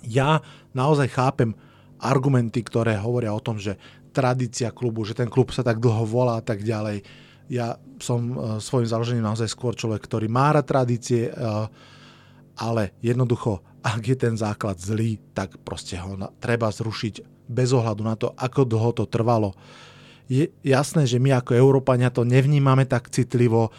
ja 0.04 0.44
naozaj 0.76 1.08
chápem 1.16 1.56
argumenty, 2.04 2.60
ktoré 2.60 3.00
hovoria 3.00 3.32
o 3.32 3.44
tom, 3.44 3.56
že 3.56 3.80
tradícia 4.12 4.70
klubu, 4.70 5.08
že 5.08 5.16
ten 5.16 5.32
klub 5.32 5.50
sa 5.56 5.64
tak 5.64 5.80
dlho 5.80 6.04
volá 6.04 6.38
a 6.38 6.44
tak 6.44 6.62
ďalej. 6.62 7.02
Ja 7.48 7.80
som 7.98 8.20
uh, 8.36 8.38
svojim 8.60 8.88
založením 8.88 9.24
naozaj 9.24 9.50
skôr 9.52 9.74
človek, 9.74 10.04
ktorý 10.04 10.28
má 10.28 10.52
rád 10.52 10.70
tradície, 10.70 11.32
ale 12.54 12.94
jednoducho, 13.02 13.64
ak 13.82 14.02
je 14.06 14.18
ten 14.20 14.36
základ 14.38 14.78
zlý, 14.78 15.18
tak 15.34 15.58
proste 15.66 15.98
ho 15.98 16.14
treba 16.38 16.70
zrušiť 16.70 17.33
bez 17.48 17.72
ohľadu 17.76 18.02
na 18.04 18.16
to, 18.16 18.32
ako 18.36 18.68
dlho 18.68 18.92
to 18.96 19.04
trvalo. 19.08 19.56
Je 20.32 20.48
jasné, 20.64 21.04
že 21.04 21.20
my 21.20 21.36
ako 21.36 21.54
Európania 21.54 22.08
to 22.08 22.24
nevnímame 22.24 22.88
tak 22.88 23.12
citlivo, 23.12 23.70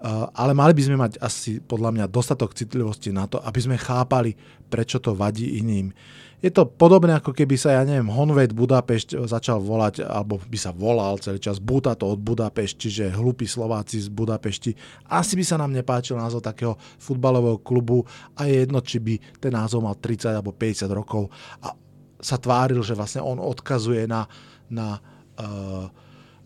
Eh, 0.00 0.08
ale 0.32 0.56
mali 0.56 0.72
by 0.72 0.80
sme 0.80 0.96
mať 0.96 1.20
asi 1.20 1.60
podľa 1.60 1.92
mňa 1.92 2.06
dostatok 2.08 2.56
citlivosti 2.56 3.12
na 3.12 3.28
to, 3.28 3.36
aby 3.44 3.60
sme 3.60 3.76
chápali, 3.76 4.32
prečo 4.72 4.96
to 4.96 5.12
vadí 5.12 5.60
iným. 5.60 5.92
Je 6.40 6.48
to 6.48 6.64
podobné, 6.64 7.20
ako 7.20 7.36
keby 7.36 7.52
sa, 7.60 7.76
ja 7.76 7.84
neviem, 7.84 8.08
Honved 8.08 8.56
Budapešť 8.56 9.28
začal 9.28 9.60
volať, 9.60 10.00
alebo 10.00 10.40
by 10.40 10.56
sa 10.56 10.72
volal 10.72 11.20
celý 11.20 11.36
čas 11.36 11.60
Buta 11.60 11.92
to 11.92 12.08
od 12.08 12.16
Budapešť, 12.16 12.74
čiže 12.80 13.12
hlupí 13.12 13.44
Slováci 13.44 14.00
z 14.00 14.08
Budapešti. 14.08 14.72
Asi 15.04 15.36
by 15.36 15.44
sa 15.44 15.60
nám 15.60 15.68
nepáčil 15.68 16.16
názov 16.16 16.40
takého 16.40 16.80
futbalového 16.96 17.60
klubu 17.60 18.08
a 18.40 18.48
je 18.48 18.64
jedno, 18.64 18.80
či 18.80 19.04
by 19.04 19.20
ten 19.36 19.52
názov 19.52 19.84
mal 19.84 20.00
30 20.00 20.32
alebo 20.32 20.56
50 20.56 20.88
rokov 20.88 21.28
a 21.60 21.76
sa 22.20 22.36
tváril, 22.36 22.84
že 22.84 22.96
vlastne 22.96 23.24
on 23.24 23.40
odkazuje 23.40 24.04
na, 24.04 24.28
na 24.68 25.00
uh, 25.40 25.88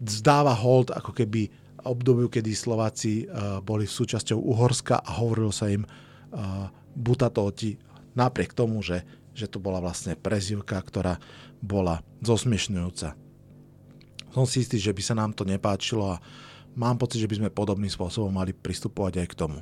zdáva 0.00 0.54
hold 0.54 0.94
ako 0.94 1.10
keby 1.10 1.50
obdobiu, 1.84 2.32
kedy 2.32 2.54
Slováci 2.54 3.26
uh, 3.26 3.60
boli 3.60 3.84
súčasťou 3.84 4.38
Uhorska 4.40 5.02
a 5.02 5.10
hovorilo 5.20 5.52
sa 5.52 5.68
im 5.68 5.84
uh, 5.84 6.70
Butatóti, 6.94 7.76
napriek 8.14 8.54
tomu, 8.54 8.80
že, 8.80 9.02
že 9.34 9.50
to 9.50 9.58
bola 9.58 9.82
vlastne 9.82 10.14
prezivka, 10.14 10.78
ktorá 10.78 11.18
bola 11.58 12.00
zosmiešňujúca. 12.22 13.18
Som 14.34 14.46
si 14.46 14.62
istý, 14.62 14.78
že 14.78 14.94
by 14.94 15.02
sa 15.02 15.14
nám 15.14 15.34
to 15.34 15.46
nepáčilo 15.46 16.14
a 16.14 16.22
mám 16.74 16.98
pocit, 16.98 17.22
že 17.22 17.30
by 17.30 17.38
sme 17.38 17.50
podobným 17.54 17.90
spôsobom 17.90 18.30
mali 18.30 18.54
pristupovať 18.54 19.22
aj 19.22 19.28
k 19.30 19.38
tomu. 19.38 19.60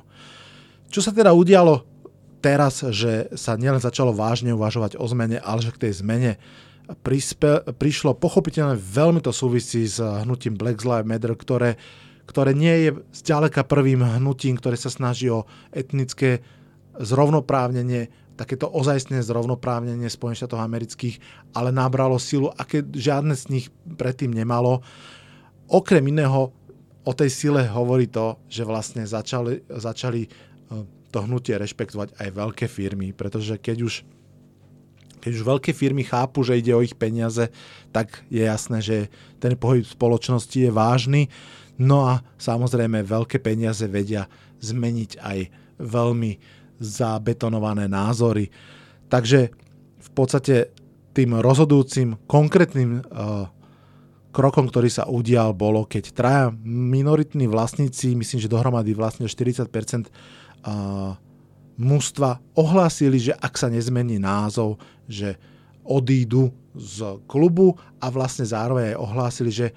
Čo 0.89 1.01
sa 1.01 1.13
teda 1.13 1.33
udialo 1.33 1.92
teraz, 2.43 2.83
že 2.83 3.31
sa 3.39 3.55
nielen 3.55 3.79
začalo 3.79 4.11
vážne 4.11 4.51
uvažovať 4.51 4.99
o 4.99 5.05
zmene, 5.07 5.39
ale 5.39 5.63
že 5.63 5.71
k 5.71 5.87
tej 5.87 6.03
zmene 6.03 6.31
prispe, 6.99 7.63
prišlo 7.63 8.19
pochopiteľne 8.19 8.75
veľmi 8.75 9.23
to 9.23 9.31
súvisí 9.31 9.87
s 9.87 10.03
hnutím 10.03 10.59
Black 10.59 10.83
Lives 10.83 11.07
Matter, 11.07 11.31
ktoré 11.31 11.79
ktoré 12.23 12.55
nie 12.55 12.87
je 12.87 12.89
zďaleka 13.11 13.67
prvým 13.67 13.99
hnutím, 13.99 14.55
ktoré 14.55 14.79
sa 14.79 14.87
snaží 14.87 15.27
o 15.27 15.43
etnické 15.75 16.39
zrovnoprávnenie, 16.95 18.07
takéto 18.39 18.71
ozajstné 18.71 19.21
zrovnoprávnenie 19.21 20.07
Spojených 20.07 20.47
štátov 20.47 20.63
amerických, 20.63 21.19
ale 21.53 21.75
nabralo 21.75 22.17
silu, 22.17 22.49
aké 22.55 22.81
žiadne 22.81 23.35
z 23.35 23.45
nich 23.51 23.65
predtým 23.99 24.31
nemalo. 24.31 24.81
Okrem 25.67 26.05
iného 26.07 26.55
o 27.03 27.11
tej 27.11 27.29
sile 27.29 27.67
hovorí 27.67 28.07
to, 28.07 28.39
že 28.47 28.63
vlastne 28.63 29.03
začali, 29.03 29.67
začali 29.67 30.21
e, 30.23 30.29
to 31.13 31.21
hnutie 31.21 31.53
rešpektovať 31.53 32.17
aj 32.17 32.29
veľké 32.33 32.65
firmy, 32.65 33.13
pretože 33.13 33.61
keď 33.61 33.85
už 33.85 33.93
keď 35.23 35.39
už 35.39 35.47
veľké 35.47 35.71
firmy 35.71 36.03
chápu, 36.03 36.43
že 36.43 36.59
ide 36.59 36.75
o 36.75 36.83
ich 36.83 36.99
peniaze, 36.99 37.47
tak 37.95 38.27
je 38.27 38.43
jasné, 38.43 38.83
že 38.83 39.07
ten 39.39 39.55
pohyb 39.55 39.87
spoločnosti 39.87 40.51
je 40.51 40.67
vážny. 40.67 41.31
No 41.79 42.03
a 42.03 42.19
samozrejme 42.35 43.07
veľké 43.07 43.39
peniaze 43.39 43.87
vedia 43.87 44.27
zmeniť 44.59 45.23
aj 45.23 45.39
veľmi 45.79 46.31
zabetonované 46.83 47.87
názory. 47.87 48.51
Takže 49.07 49.55
v 50.03 50.09
podstate 50.11 50.75
tým 51.15 51.39
rozhodujúcim 51.39 52.19
konkrétnym 52.27 52.99
uh, 52.99 53.47
krokom, 54.33 54.67
ktorý 54.67 54.89
sa 54.91 55.07
udial, 55.07 55.55
bolo, 55.55 55.85
keď 55.85 56.03
traja 56.11 56.45
minoritní 56.67 57.45
vlastníci, 57.47 58.17
myslím, 58.17 58.43
že 58.43 58.51
dohromady 58.51 58.91
vlastne 58.97 59.29
40% 59.29 59.69
uh, 60.63 61.15
mužstva 61.77 62.39
ohlásili, 62.53 63.19
že 63.19 63.33
ak 63.37 63.57
sa 63.57 63.67
nezmení 63.69 64.17
názov, 64.21 64.79
že 65.09 65.37
odídu 65.83 66.53
z 66.73 67.21
klubu 67.29 67.77
a 68.01 68.09
vlastne 68.09 68.47
zároveň 68.47 68.95
aj 68.95 69.01
ohlásili, 69.01 69.51
že 69.51 69.67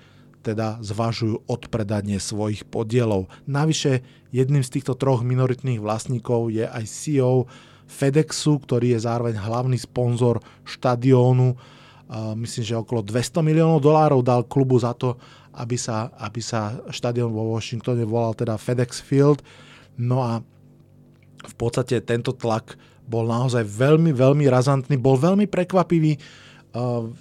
teda 0.47 0.79
zvažujú 0.79 1.51
odpredanie 1.51 2.23
svojich 2.23 2.63
podielov. 2.71 3.27
Navyše, 3.51 4.07
jedným 4.31 4.63
z 4.63 4.79
týchto 4.79 4.95
troch 4.95 5.27
minoritných 5.27 5.83
vlastníkov 5.83 6.55
je 6.55 6.63
aj 6.63 6.87
CEO 6.87 7.51
FedExu, 7.91 8.63
ktorý 8.63 8.95
je 8.95 9.01
zároveň 9.03 9.35
hlavný 9.43 9.75
sponzor 9.75 10.39
štadiónu. 10.63 11.59
Myslím, 12.39 12.63
že 12.63 12.79
okolo 12.79 13.03
200 13.03 13.43
miliónov 13.43 13.83
dolárov 13.83 14.23
dal 14.23 14.47
klubu 14.47 14.79
za 14.79 14.95
to, 14.95 15.19
aby 15.59 15.75
sa, 15.75 16.15
aby 16.23 16.39
sa 16.39 16.79
štadión 16.95 17.35
vo 17.35 17.59
Washingtone 17.59 18.07
volal 18.07 18.39
teda 18.39 18.55
FedEx 18.55 19.03
Field. 19.03 19.43
No 19.99 20.23
a 20.23 20.39
v 21.47 21.57
podstate 21.57 22.03
tento 22.03 22.35
tlak 22.35 22.75
bol 23.07 23.27
naozaj 23.31 23.63
veľmi, 23.63 24.11
veľmi 24.11 24.51
razantný, 24.51 24.99
bol 24.99 25.15
veľmi 25.15 25.47
prekvapivý 25.47 26.19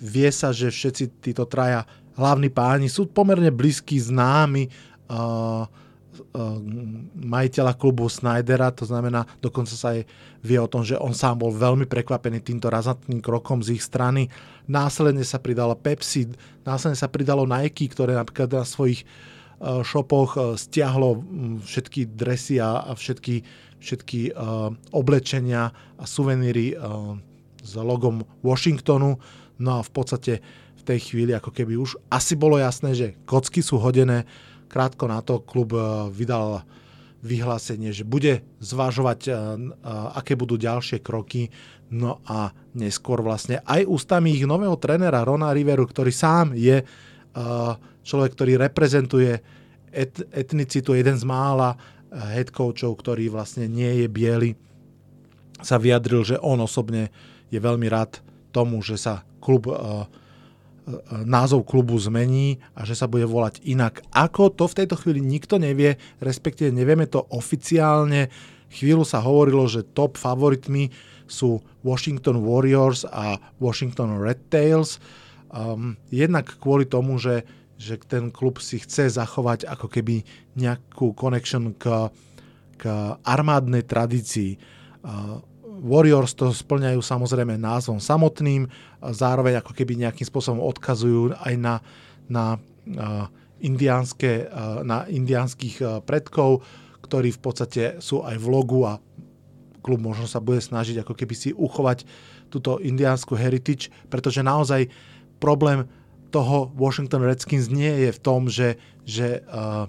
vie 0.04 0.30
sa, 0.36 0.52
že 0.52 0.68
všetci 0.68 1.24
títo 1.24 1.48
traja 1.48 1.88
hlavní 2.20 2.52
páni 2.52 2.92
sú 2.92 3.08
pomerne 3.08 3.52
blízky 3.52 4.00
známi 4.00 4.68
majiteľa 7.16 7.76
klubu 7.76 8.08
Snydera, 8.08 8.72
to 8.72 8.88
znamená, 8.88 9.28
dokonca 9.44 9.76
sa 9.76 9.96
aj 9.96 10.08
vie 10.44 10.60
o 10.60 10.68
tom, 10.68 10.84
že 10.84 10.96
on 10.96 11.12
sám 11.12 11.44
bol 11.44 11.52
veľmi 11.52 11.88
prekvapený 11.88 12.40
týmto 12.40 12.72
razantným 12.72 13.20
krokom 13.20 13.60
z 13.60 13.76
ich 13.76 13.84
strany. 13.84 14.32
Následne 14.64 15.28
sa 15.28 15.44
pridalo 15.44 15.76
Pepsi, 15.76 16.32
následne 16.64 16.96
sa 16.96 17.12
pridalo 17.12 17.44
Nike, 17.44 17.92
ktoré 17.92 18.16
napríklad 18.16 18.48
na 18.52 18.64
svojich 18.64 19.04
shopoch 19.88 20.36
stiahlo 20.60 21.24
všetky 21.64 22.12
dresy 22.12 22.60
a, 22.60 22.92
všetky, 22.96 23.44
všetky 23.86 24.34
oblečenia 24.90 25.70
a 25.72 26.04
suveníry 26.10 26.74
s 27.62 27.72
logom 27.78 28.26
Washingtonu. 28.42 29.22
No 29.62 29.72
a 29.78 29.82
v 29.86 29.92
podstate 29.94 30.34
v 30.76 30.84
tej 30.84 31.00
chvíli 31.14 31.32
ako 31.38 31.54
keby 31.54 31.78
už 31.78 32.02
asi 32.10 32.34
bolo 32.34 32.58
jasné, 32.58 32.98
že 32.98 33.08
kocky 33.30 33.62
sú 33.62 33.78
hodené. 33.78 34.26
Krátko 34.66 35.06
na 35.06 35.22
to 35.22 35.42
klub 35.42 35.74
e, 35.74 36.10
vydal 36.10 36.66
vyhlásenie, 37.26 37.90
že 37.90 38.06
bude 38.06 38.46
zvažovať, 38.62 39.34
aké 40.14 40.38
budú 40.38 40.62
ďalšie 40.62 41.02
kroky. 41.02 41.50
No 41.90 42.22
a 42.30 42.54
neskôr 42.78 43.26
vlastne 43.26 43.66
aj 43.66 43.82
ústami 43.90 44.38
ich 44.38 44.46
nového 44.46 44.78
trénera 44.78 45.26
Rona 45.26 45.50
Riveru, 45.50 45.90
ktorý 45.90 46.14
sám 46.14 46.54
je 46.54 46.86
človek, 48.06 48.30
ktorý 48.30 48.62
reprezentuje 48.70 49.42
et, 49.90 50.14
etnicitu, 50.38 50.94
jeden 50.94 51.18
z 51.18 51.26
mála 51.26 51.74
head 52.16 52.56
coachov, 52.56 52.96
ktorý 53.00 53.28
vlastne 53.28 53.68
nie 53.68 54.04
je 54.04 54.08
biely, 54.08 54.56
sa 55.64 55.80
vyjadril, 55.80 56.24
že 56.24 56.36
on 56.40 56.60
osobne 56.60 57.12
je 57.52 57.60
veľmi 57.60 57.88
rád 57.88 58.20
tomu, 58.52 58.80
že 58.84 59.00
sa 59.00 59.24
klub, 59.40 59.68
e, 59.68 59.72
e, 59.72 59.78
názov 61.24 61.68
klubu 61.68 61.96
zmení 62.00 62.60
a 62.76 62.84
že 62.84 62.96
sa 62.96 63.08
bude 63.08 63.28
volať 63.28 63.64
inak. 63.64 64.04
Ako 64.12 64.52
to 64.52 64.68
v 64.68 64.78
tejto 64.84 64.96
chvíli 65.00 65.20
nikto 65.24 65.60
nevie, 65.60 65.96
respektíve 66.20 66.72
nevieme 66.72 67.08
to 67.08 67.24
oficiálne. 67.32 68.28
Chvíľu 68.72 69.08
sa 69.08 69.24
hovorilo, 69.24 69.68
že 69.70 69.88
top 69.96 70.20
favoritmi 70.20 70.92
sú 71.26 71.62
Washington 71.82 72.42
Warriors 72.44 73.06
a 73.08 73.38
Washington 73.58 74.20
Red 74.20 74.52
Tails. 74.52 75.02
Um, 75.50 75.96
jednak 76.12 76.58
kvôli 76.60 76.86
tomu, 76.86 77.18
že, 77.18 77.48
že 77.80 77.98
ten 78.02 78.30
klub 78.30 78.60
si 78.60 78.82
chce 78.82 79.10
zachovať 79.16 79.66
ako 79.70 79.88
keby 79.90 80.26
nejakú 80.56 81.16
connection 81.16 81.76
k, 81.76 82.12
k 82.80 82.84
armádnej 83.24 83.84
tradícii. 83.84 84.58
Warriors 85.86 86.34
to 86.34 86.56
splňajú 86.56 87.04
samozrejme 87.04 87.60
názvom 87.60 88.00
samotným, 88.00 88.72
zároveň 89.04 89.60
ako 89.60 89.76
keby 89.76 90.00
nejakým 90.00 90.26
spôsobom 90.26 90.64
odkazujú 90.64 91.36
aj 91.36 91.54
na, 91.60 91.76
na, 92.32 92.58
indiánske, 93.60 94.50
na 94.82 95.06
indiánskych 95.06 96.04
predkov, 96.08 96.64
ktorí 97.06 97.36
v 97.36 97.42
podstate 97.44 97.84
sú 98.02 98.26
aj 98.26 98.40
v 98.40 98.48
logu 98.50 98.88
a 98.88 98.98
klub 99.86 100.02
možno 100.02 100.26
sa 100.26 100.42
bude 100.42 100.58
snažiť 100.58 101.06
ako 101.06 101.14
keby 101.14 101.36
si 101.38 101.50
uchovať 101.54 102.10
túto 102.50 102.82
indiánsku 102.82 103.38
heritage, 103.38 103.94
pretože 104.10 104.42
naozaj 104.42 104.90
problém 105.38 105.86
toho 106.34 106.74
Washington 106.74 107.22
Redskins 107.22 107.70
nie 107.70 108.10
je 108.10 108.10
v 108.10 108.20
tom, 108.20 108.50
že, 108.50 108.82
že 109.06 109.46
uh, 109.46 109.86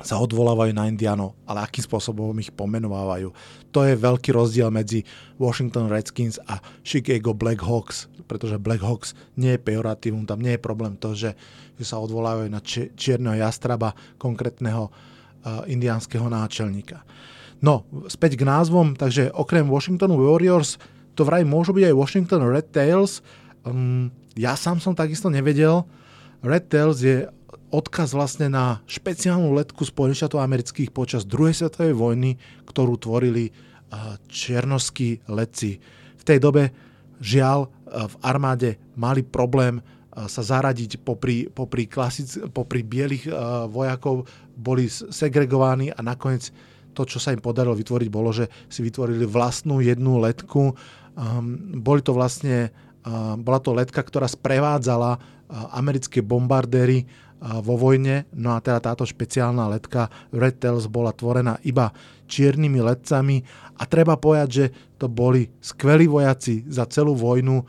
sa 0.00 0.16
odvolávajú 0.20 0.72
na 0.72 0.88
Indianov, 0.88 1.36
ale 1.44 1.64
akým 1.64 1.84
spôsobom 1.84 2.32
ich 2.40 2.52
pomenovávajú. 2.52 3.32
To 3.70 3.80
je 3.84 3.94
veľký 3.96 4.32
rozdiel 4.32 4.72
medzi 4.72 5.04
Washington 5.36 5.92
Redskins 5.92 6.40
a 6.48 6.58
Chicago 6.80 7.36
Black 7.36 7.60
Hawks, 7.60 8.08
pretože 8.24 8.60
Black 8.60 8.80
Hawks 8.80 9.12
nie 9.36 9.56
je 9.56 9.60
pejoratívum, 9.60 10.24
tam 10.24 10.40
nie 10.40 10.56
je 10.56 10.62
problém 10.62 10.96
to, 10.96 11.12
že, 11.12 11.36
že 11.76 11.84
sa 11.84 12.00
odvolávajú 12.00 12.48
na 12.48 12.60
či, 12.64 12.92
čierneho 12.96 13.36
jastraba 13.38 13.92
konkrétneho 14.16 14.88
uh, 14.88 15.64
indiánskeho 15.68 16.26
náčelníka. 16.26 17.04
No, 17.60 17.84
späť 18.08 18.40
k 18.40 18.48
názvom, 18.48 18.96
takže 18.96 19.28
okrem 19.36 19.68
Washington 19.68 20.16
Warriors 20.16 20.80
to 21.12 21.28
vraj 21.28 21.44
môžu 21.44 21.76
byť 21.76 21.92
aj 21.92 21.98
Washington 21.98 22.42
Red 22.48 22.72
Tails. 22.72 23.20
Um, 23.68 24.08
ja 24.32 24.56
sám 24.56 24.80
som 24.80 24.96
takisto 24.96 25.28
nevedel. 25.28 25.84
Red 26.40 26.72
Tails 26.72 27.04
je 27.04 27.28
odkaz 27.70 28.14
vlastne 28.14 28.50
na 28.50 28.82
špeciálnu 28.90 29.54
letku 29.54 29.86
Spojených 29.86 30.26
štátov 30.26 30.42
amerických 30.42 30.90
počas 30.90 31.22
druhej 31.26 31.54
svetovej 31.54 31.94
vojny, 31.94 32.36
ktorú 32.66 32.98
tvorili 32.98 33.54
černoskí 34.30 35.26
letci. 35.30 35.78
V 36.18 36.22
tej 36.22 36.38
dobe 36.38 36.70
žiaľ 37.22 37.70
v 37.86 38.14
armáde 38.22 38.78
mali 38.94 39.26
problém 39.26 39.82
sa 40.10 40.42
zaradiť 40.42 41.06
popri, 41.06 41.46
popri, 41.46 41.86
klasic, 41.86 42.50
popri 42.50 42.82
bielých 42.82 43.30
vojakov, 43.70 44.26
boli 44.58 44.90
segregovaní 44.90 45.94
a 45.94 46.02
nakoniec 46.02 46.50
to, 46.90 47.06
čo 47.06 47.22
sa 47.22 47.30
im 47.30 47.38
podarilo 47.38 47.78
vytvoriť, 47.78 48.08
bolo, 48.10 48.34
že 48.34 48.50
si 48.66 48.82
vytvorili 48.82 49.22
vlastnú 49.22 49.78
jednu 49.78 50.18
letku. 50.18 50.74
Um, 51.14 51.78
boli 51.78 52.02
to 52.02 52.10
vlastne, 52.10 52.74
bola 53.38 53.62
to 53.62 53.70
letka, 53.70 54.02
ktorá 54.02 54.26
sprevádzala 54.26 55.18
americké 55.70 56.22
bombardéry 56.22 57.06
vo 57.40 57.74
vojne, 57.80 58.28
no 58.36 58.52
a 58.52 58.60
teda 58.60 58.92
táto 58.92 59.08
špeciálna 59.08 59.72
letka 59.72 60.12
Red 60.28 60.60
Tails 60.60 60.84
bola 60.92 61.16
tvorená 61.16 61.56
iba 61.64 61.88
čiernymi 62.28 62.84
letcami 62.84 63.40
a 63.80 63.88
treba 63.88 64.20
povedať, 64.20 64.48
že 64.52 64.66
to 65.00 65.08
boli 65.08 65.48
skvelí 65.58 66.04
vojaci 66.04 66.68
za 66.68 66.84
celú 66.84 67.16
vojnu, 67.16 67.64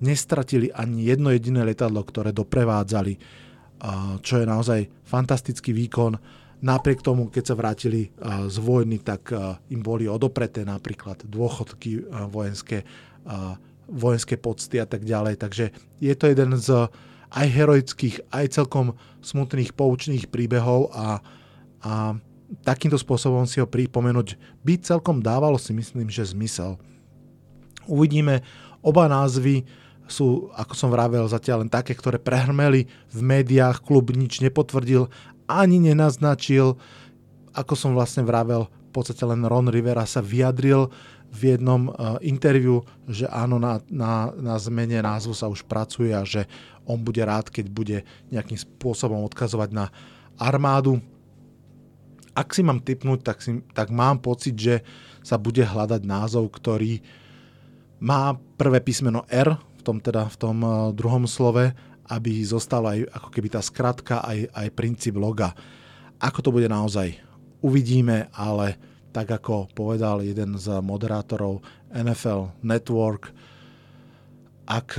nestratili 0.00 0.72
ani 0.72 1.12
jedno 1.12 1.28
jediné 1.28 1.60
letadlo, 1.60 2.00
ktoré 2.02 2.32
doprevádzali, 2.32 3.14
čo 4.24 4.34
je 4.40 4.46
naozaj 4.48 4.80
fantastický 5.04 5.76
výkon. 5.76 6.16
Napriek 6.62 7.04
tomu, 7.04 7.28
keď 7.28 7.52
sa 7.52 7.58
vrátili 7.58 8.10
z 8.48 8.56
vojny, 8.58 9.02
tak 9.04 9.28
im 9.68 9.82
boli 9.84 10.08
odopreté 10.08 10.64
napríklad 10.64 11.26
dôchodky 11.28 12.06
vojenské, 12.32 12.82
vojenské 13.92 14.40
pocty 14.40 14.80
a 14.80 14.86
tak 14.88 15.04
ďalej. 15.04 15.36
Takže 15.36 15.64
je 16.00 16.14
to 16.16 16.32
jeden 16.32 16.56
z 16.56 16.88
aj 17.32 17.46
heroických, 17.48 18.28
aj 18.28 18.60
celkom 18.60 18.92
smutných 19.24 19.72
poučných 19.72 20.28
príbehov 20.28 20.92
a, 20.92 21.24
a 21.80 21.92
takýmto 22.60 23.00
spôsobom 23.00 23.48
si 23.48 23.58
ho 23.58 23.66
pripomenúť 23.66 24.36
by 24.60 24.76
celkom 24.84 25.24
dávalo 25.24 25.56
si 25.56 25.72
myslím, 25.72 26.12
že 26.12 26.28
zmysel. 26.36 26.76
Uvidíme, 27.88 28.44
oba 28.84 29.08
názvy 29.08 29.64
sú, 30.04 30.52
ako 30.52 30.74
som 30.76 30.92
vravel, 30.92 31.24
zatiaľ 31.24 31.64
len 31.64 31.72
také, 31.72 31.96
ktoré 31.96 32.20
prehrmeli 32.20 32.84
v 33.08 33.20
médiách, 33.24 33.80
klub 33.80 34.12
nič 34.12 34.44
nepotvrdil, 34.44 35.08
ani 35.48 35.80
nenaznačil, 35.80 36.76
ako 37.56 37.72
som 37.72 37.96
vlastne 37.96 38.28
vravel, 38.28 38.68
v 38.68 38.90
podstate 38.92 39.24
len 39.24 39.40
Ron 39.48 39.72
Rivera 39.72 40.04
sa 40.04 40.20
vyjadril 40.20 40.92
v 41.32 41.56
jednom 41.56 41.88
uh, 41.88 42.20
interviu, 42.20 42.84
že 43.08 43.24
áno, 43.24 43.56
na, 43.56 43.80
na, 43.88 44.28
na 44.36 44.60
zmene 44.60 45.00
názvu 45.00 45.32
sa 45.32 45.48
už 45.48 45.64
pracuje 45.64 46.12
a 46.12 46.28
že 46.28 46.44
on 46.86 46.98
bude 47.00 47.22
rád, 47.22 47.48
keď 47.48 47.66
bude 47.70 47.98
nejakým 48.30 48.58
spôsobom 48.58 49.22
odkazovať 49.26 49.70
na 49.70 49.90
armádu. 50.36 50.98
Ak 52.32 52.56
si 52.56 52.64
mám 52.64 52.80
typnúť, 52.80 53.20
tak, 53.22 53.38
si, 53.44 53.60
tak 53.76 53.92
mám 53.92 54.18
pocit, 54.18 54.56
že 54.56 54.74
sa 55.20 55.36
bude 55.36 55.62
hľadať 55.62 56.02
názov, 56.02 56.48
ktorý 56.50 57.04
má 58.02 58.34
prvé 58.58 58.82
písmeno 58.82 59.22
R, 59.30 59.54
v 59.78 59.82
tom, 59.82 59.98
teda, 59.98 60.26
v 60.30 60.36
tom 60.38 60.58
uh, 60.62 60.90
druhom 60.94 61.26
slove, 61.26 61.74
aby 62.10 62.42
zostala 62.42 62.98
aj 62.98 63.00
ako 63.14 63.28
keby 63.30 63.48
tá 63.50 63.60
skratka, 63.62 64.22
aj, 64.22 64.50
aj 64.50 64.68
princíp 64.74 65.14
loga. 65.18 65.54
Ako 66.18 66.38
to 66.42 66.50
bude 66.54 66.66
naozaj, 66.66 67.14
uvidíme, 67.62 68.30
ale 68.34 68.78
tak 69.14 69.30
ako 69.30 69.70
povedal 69.70 70.24
jeden 70.24 70.56
z 70.56 70.82
moderátorov 70.82 71.62
NFL 71.92 72.54
Network, 72.64 73.30
ak 74.66 74.98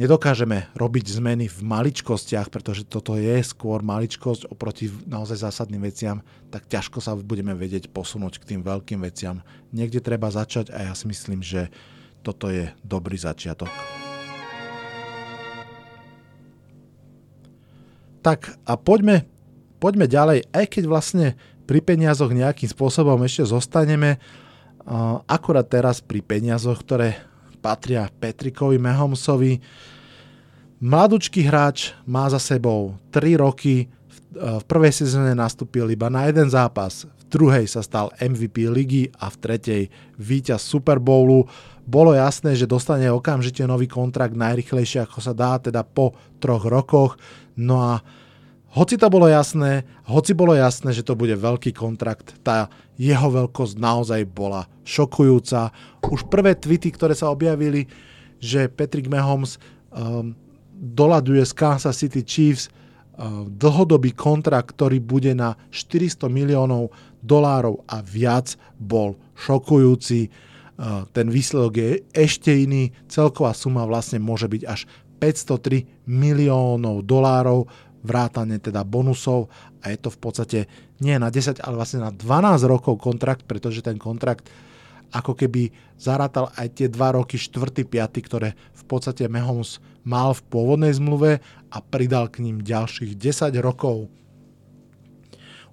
nedokážeme 0.00 0.72
robiť 0.72 1.20
zmeny 1.20 1.44
v 1.44 1.60
maličkostiach, 1.60 2.48
pretože 2.48 2.88
toto 2.88 3.20
je 3.20 3.36
skôr 3.44 3.84
maličkosť 3.84 4.48
oproti 4.48 4.88
naozaj 5.04 5.44
zásadným 5.44 5.84
veciam, 5.84 6.24
tak 6.48 6.64
ťažko 6.72 7.04
sa 7.04 7.12
budeme 7.20 7.52
vedieť 7.52 7.92
posunúť 7.92 8.40
k 8.40 8.56
tým 8.56 8.60
veľkým 8.64 9.04
veciam. 9.04 9.44
Niekde 9.76 10.00
treba 10.00 10.32
začať 10.32 10.72
a 10.72 10.88
ja 10.88 10.94
si 10.96 11.04
myslím, 11.04 11.44
že 11.44 11.68
toto 12.24 12.48
je 12.48 12.72
dobrý 12.80 13.20
začiatok. 13.20 13.68
Tak 18.24 18.56
a 18.64 18.76
poďme, 18.80 19.28
poďme 19.80 20.08
ďalej, 20.08 20.48
aj 20.52 20.64
keď 20.64 20.84
vlastne 20.88 21.26
pri 21.68 21.84
peniazoch 21.84 22.32
nejakým 22.32 22.68
spôsobom 22.72 23.20
ešte 23.24 23.48
zostaneme, 23.48 24.16
akurát 25.28 25.68
teraz 25.68 26.00
pri 26.00 26.24
peniazoch, 26.24 26.80
ktoré 26.84 27.20
patria 27.60 28.08
Petrikovi 28.08 28.80
Mahomsovi. 28.80 29.60
Mladučký 30.80 31.44
hráč 31.44 31.92
má 32.08 32.24
za 32.32 32.40
sebou 32.40 32.96
3 33.12 33.36
roky, 33.36 33.92
v 34.30 34.64
prvej 34.64 34.94
sezóne 34.94 35.36
nastúpil 35.36 35.90
iba 35.92 36.08
na 36.08 36.24
jeden 36.30 36.48
zápas, 36.48 37.04
v 37.04 37.24
druhej 37.28 37.66
sa 37.66 37.82
stal 37.82 38.14
MVP 38.16 38.70
ligy 38.70 39.10
a 39.18 39.28
v 39.28 39.36
tretej 39.36 39.82
víťaz 40.16 40.62
Super 40.62 41.02
Bowlu. 41.02 41.44
bolo 41.82 42.14
jasné, 42.14 42.54
že 42.54 42.70
dostane 42.70 43.10
okamžite 43.10 43.66
nový 43.66 43.90
kontrakt 43.90 44.38
najrychlejšie 44.38 45.02
ako 45.02 45.18
sa 45.18 45.34
dá, 45.34 45.58
teda 45.58 45.82
po 45.82 46.14
troch 46.38 46.62
rokoch. 46.62 47.18
No 47.58 47.82
a 47.82 48.00
hoci 48.70 48.94
to 48.94 49.10
bolo 49.10 49.26
jasné, 49.26 49.82
hoci 50.06 50.30
bolo 50.30 50.54
jasné, 50.54 50.94
že 50.94 51.02
to 51.02 51.18
bude 51.18 51.34
veľký 51.34 51.74
kontrakt, 51.74 52.38
tá 52.46 52.70
jeho 52.94 53.26
veľkosť 53.26 53.74
naozaj 53.74 54.22
bola 54.30 54.70
šokujúca. 54.86 55.74
Už 56.06 56.30
prvé 56.30 56.54
tweety, 56.54 56.94
ktoré 56.94 57.18
sa 57.18 57.34
objavili, 57.34 57.90
že 58.38 58.70
Patrick 58.70 59.10
Mahomes 59.10 59.58
um, 59.90 60.38
doladuje 60.78 61.42
z 61.42 61.52
Kansas 61.52 61.98
City 61.98 62.22
Chiefs 62.22 62.70
um, 63.18 63.50
dlhodobý 63.50 64.14
kontrakt, 64.14 64.78
ktorý 64.78 65.02
bude 65.02 65.34
na 65.34 65.58
400 65.74 66.30
miliónov 66.30 66.94
dolárov 67.26 67.82
a 67.90 67.98
viac, 68.06 68.54
bol 68.78 69.18
šokujúci. 69.34 70.30
Uh, 70.80 71.04
ten 71.10 71.26
výsledok 71.26 71.72
je 71.74 71.90
ešte 72.14 72.54
iný. 72.54 72.94
Celková 73.10 73.50
suma 73.50 73.82
vlastne 73.82 74.22
môže 74.22 74.46
byť 74.46 74.62
až 74.64 74.86
503 75.20 76.08
miliónov 76.08 77.04
dolárov 77.04 77.68
vrátane 78.00 78.56
teda 78.60 78.84
bonusov 78.84 79.52
a 79.84 79.92
je 79.92 79.98
to 80.00 80.08
v 80.12 80.18
podstate 80.18 80.58
nie 81.00 81.16
na 81.16 81.32
10, 81.32 81.60
ale 81.60 81.74
vlastne 81.76 82.04
na 82.04 82.12
12 82.12 82.64
rokov 82.68 83.00
kontrakt, 83.00 83.44
pretože 83.44 83.84
ten 83.84 84.00
kontrakt 84.00 84.48
ako 85.10 85.34
keby 85.34 85.74
zarátal 85.98 86.54
aj 86.54 86.66
tie 86.78 86.86
2 86.86 87.18
roky 87.18 87.36
4. 87.36 87.82
5. 87.82 88.26
ktoré 88.26 88.54
v 88.54 88.82
podstate 88.86 89.26
Mahomes 89.26 89.82
mal 90.06 90.32
v 90.32 90.42
pôvodnej 90.46 90.94
zmluve 90.94 91.42
a 91.70 91.78
pridal 91.82 92.30
k 92.30 92.46
ním 92.46 92.62
ďalších 92.62 93.18
10 93.18 93.52
rokov. 93.58 94.06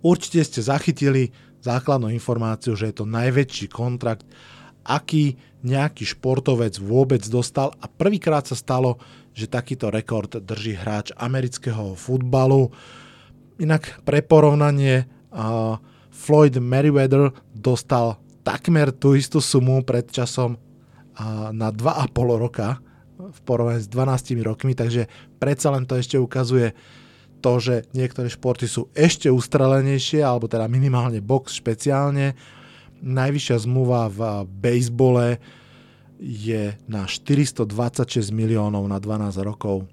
Určite 0.02 0.42
ste 0.46 0.62
zachytili 0.62 1.34
základnú 1.62 2.10
informáciu, 2.14 2.78
že 2.78 2.90
je 2.90 2.96
to 3.02 3.06
najväčší 3.10 3.68
kontrakt, 3.70 4.26
aký 4.88 5.36
nejaký 5.66 6.06
športovec 6.16 6.80
vôbec 6.80 7.22
dostal 7.28 7.74
a 7.82 7.86
prvýkrát 7.90 8.46
sa 8.48 8.56
stalo, 8.56 9.02
že 9.38 9.46
takýto 9.46 9.94
rekord 9.94 10.34
drží 10.42 10.74
hráč 10.82 11.14
amerického 11.14 11.94
futbalu. 11.94 12.74
Inak 13.62 14.02
pre 14.02 14.26
porovnanie 14.26 15.06
Floyd 16.10 16.58
Merriweather 16.58 17.30
dostal 17.54 18.18
takmer 18.42 18.90
tú 18.90 19.14
istú 19.14 19.38
sumu 19.38 19.86
pred 19.86 20.10
časom 20.10 20.58
na 21.54 21.70
2,5 21.70 22.18
roka 22.42 22.82
v 23.18 23.40
porovnaní 23.46 23.86
s 23.86 23.90
12 23.90 24.42
rokmi, 24.42 24.74
takže 24.74 25.06
predsa 25.38 25.70
len 25.70 25.86
to 25.86 25.98
ešte 25.98 26.18
ukazuje 26.18 26.74
to, 27.38 27.62
že 27.62 27.86
niektoré 27.94 28.34
športy 28.34 28.66
sú 28.66 28.90
ešte 28.98 29.30
ustrelenejšie, 29.30 30.26
alebo 30.26 30.50
teda 30.50 30.66
minimálne 30.66 31.22
box 31.22 31.62
špeciálne. 31.62 32.34
Najvyššia 32.98 33.58
zmluva 33.62 34.10
v 34.10 34.50
bejsbole 34.50 35.38
je 36.18 36.74
na 36.90 37.06
426 37.06 38.34
miliónov 38.34 38.84
na 38.90 38.98
12 38.98 39.38
rokov. 39.46 39.86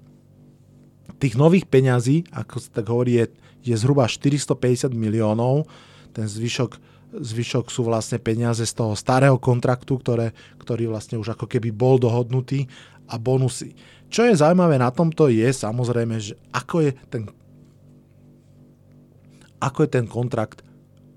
Tých 1.21 1.37
nových 1.37 1.69
peňazí, 1.69 2.25
ako 2.33 2.59
sa 2.59 2.69
tak 2.81 2.89
hovorí, 2.89 3.23
je, 3.23 3.25
je 3.61 3.75
zhruba 3.77 4.09
450 4.09 4.91
miliónov. 4.91 5.69
Ten 6.11 6.25
zvyšok, 6.25 6.77
zvyšok 7.21 7.69
sú 7.69 7.85
vlastne 7.85 8.17
peniaze 8.17 8.65
z 8.65 8.73
toho 8.73 8.97
starého 8.97 9.37
kontraktu, 9.37 10.01
ktoré, 10.01 10.33
ktorý 10.59 10.91
vlastne 10.91 11.21
už 11.21 11.37
ako 11.37 11.45
keby 11.45 11.69
bol 11.71 12.01
dohodnutý 12.01 12.65
a 13.05 13.21
bonusy. 13.21 13.77
Čo 14.09 14.25
je 14.25 14.37
zaujímavé 14.37 14.81
na 14.81 14.89
tomto 14.89 15.29
je 15.29 15.49
samozrejme, 15.49 16.15
že 16.17 16.33
ako 16.53 16.89
je 16.89 16.91
ten, 17.09 17.23
ako 19.61 19.79
je 19.85 19.89
ten 19.89 20.05
kontrakt 20.09 20.65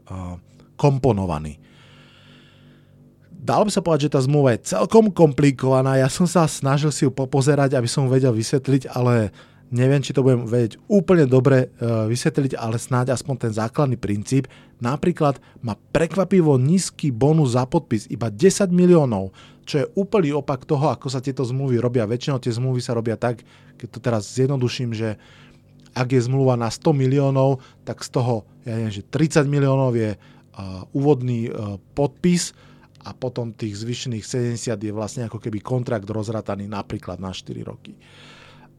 uh, 0.09 0.37
komponovaný 0.77 1.61
dalo 3.49 3.65
by 3.65 3.73
sa 3.73 3.81
povedať, 3.81 4.13
že 4.13 4.15
tá 4.15 4.21
zmluva 4.21 4.53
je 4.53 4.69
celkom 4.77 5.09
komplikovaná. 5.09 5.97
Ja 5.97 6.13
som 6.13 6.29
sa 6.29 6.45
snažil 6.45 6.93
si 6.93 7.09
ju 7.09 7.11
popozerať, 7.11 7.73
aby 7.73 7.89
som 7.89 8.13
vedel 8.13 8.37
vysvetliť, 8.37 8.93
ale 8.93 9.33
neviem, 9.73 10.05
či 10.05 10.13
to 10.13 10.21
budem 10.21 10.45
vedieť 10.45 10.77
úplne 10.85 11.25
dobre 11.25 11.73
uh, 11.81 12.05
vysvetliť, 12.05 12.61
ale 12.61 12.77
snáď 12.77 13.17
aspoň 13.17 13.49
ten 13.49 13.53
základný 13.57 13.97
princíp. 13.97 14.53
Napríklad 14.85 15.41
má 15.65 15.81
prekvapivo 15.97 16.61
nízky 16.61 17.09
bonus 17.09 17.57
za 17.57 17.65
podpis, 17.65 18.05
iba 18.13 18.29
10 18.29 18.69
miliónov, 18.69 19.33
čo 19.65 19.85
je 19.85 19.91
úplný 19.97 20.37
opak 20.37 20.69
toho, 20.69 20.93
ako 20.93 21.09
sa 21.09 21.25
tieto 21.25 21.45
zmluvy 21.45 21.81
robia. 21.81 22.09
Väčšinou 22.09 22.41
tie 22.41 22.53
zmluvy 22.53 22.85
sa 22.85 22.97
robia 22.97 23.17
tak, 23.17 23.45
keď 23.81 23.89
to 23.89 23.99
teraz 24.01 24.29
zjednoduším, 24.37 24.93
že 24.93 25.17
ak 25.93 26.09
je 26.13 26.21
zmluva 26.21 26.57
na 26.57 26.69
100 26.69 26.93
miliónov, 26.93 27.65
tak 27.85 28.05
z 28.05 28.13
toho, 28.13 28.45
ja 28.65 28.77
neviem, 28.77 28.93
že 28.93 29.05
30 29.09 29.45
miliónov 29.49 29.97
je 29.97 30.17
uh, 30.17 30.85
úvodný 30.93 31.49
uh, 31.49 31.77
podpis, 31.93 32.53
a 33.09 33.17
potom 33.17 33.57
tých 33.57 33.81
zvyšných 33.81 34.21
70 34.21 34.77
je 34.77 34.93
vlastne 34.93 35.25
ako 35.25 35.41
keby 35.41 35.65
kontrakt 35.65 36.05
rozrataný 36.05 36.69
napríklad 36.69 37.17
na 37.17 37.33
4 37.33 37.57
roky. 37.65 37.97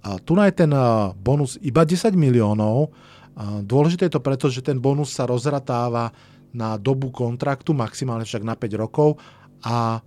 A 0.05 0.21
tu 0.21 0.37
je 0.37 0.53
ten 0.53 0.69
bonus 1.17 1.57
iba 1.65 1.81
10 1.81 2.13
miliónov. 2.13 2.93
A 3.33 3.65
dôležité 3.65 4.05
je 4.05 4.13
to 4.15 4.23
preto, 4.23 4.45
že 4.53 4.61
ten 4.61 4.77
bonus 4.77 5.09
sa 5.17 5.25
rozratáva 5.25 6.13
na 6.53 6.77
dobu 6.77 7.09
kontraktu, 7.09 7.73
maximálne 7.73 8.23
však 8.23 8.45
na 8.45 8.53
5 8.53 8.69
rokov 8.77 9.17
a 9.65 9.97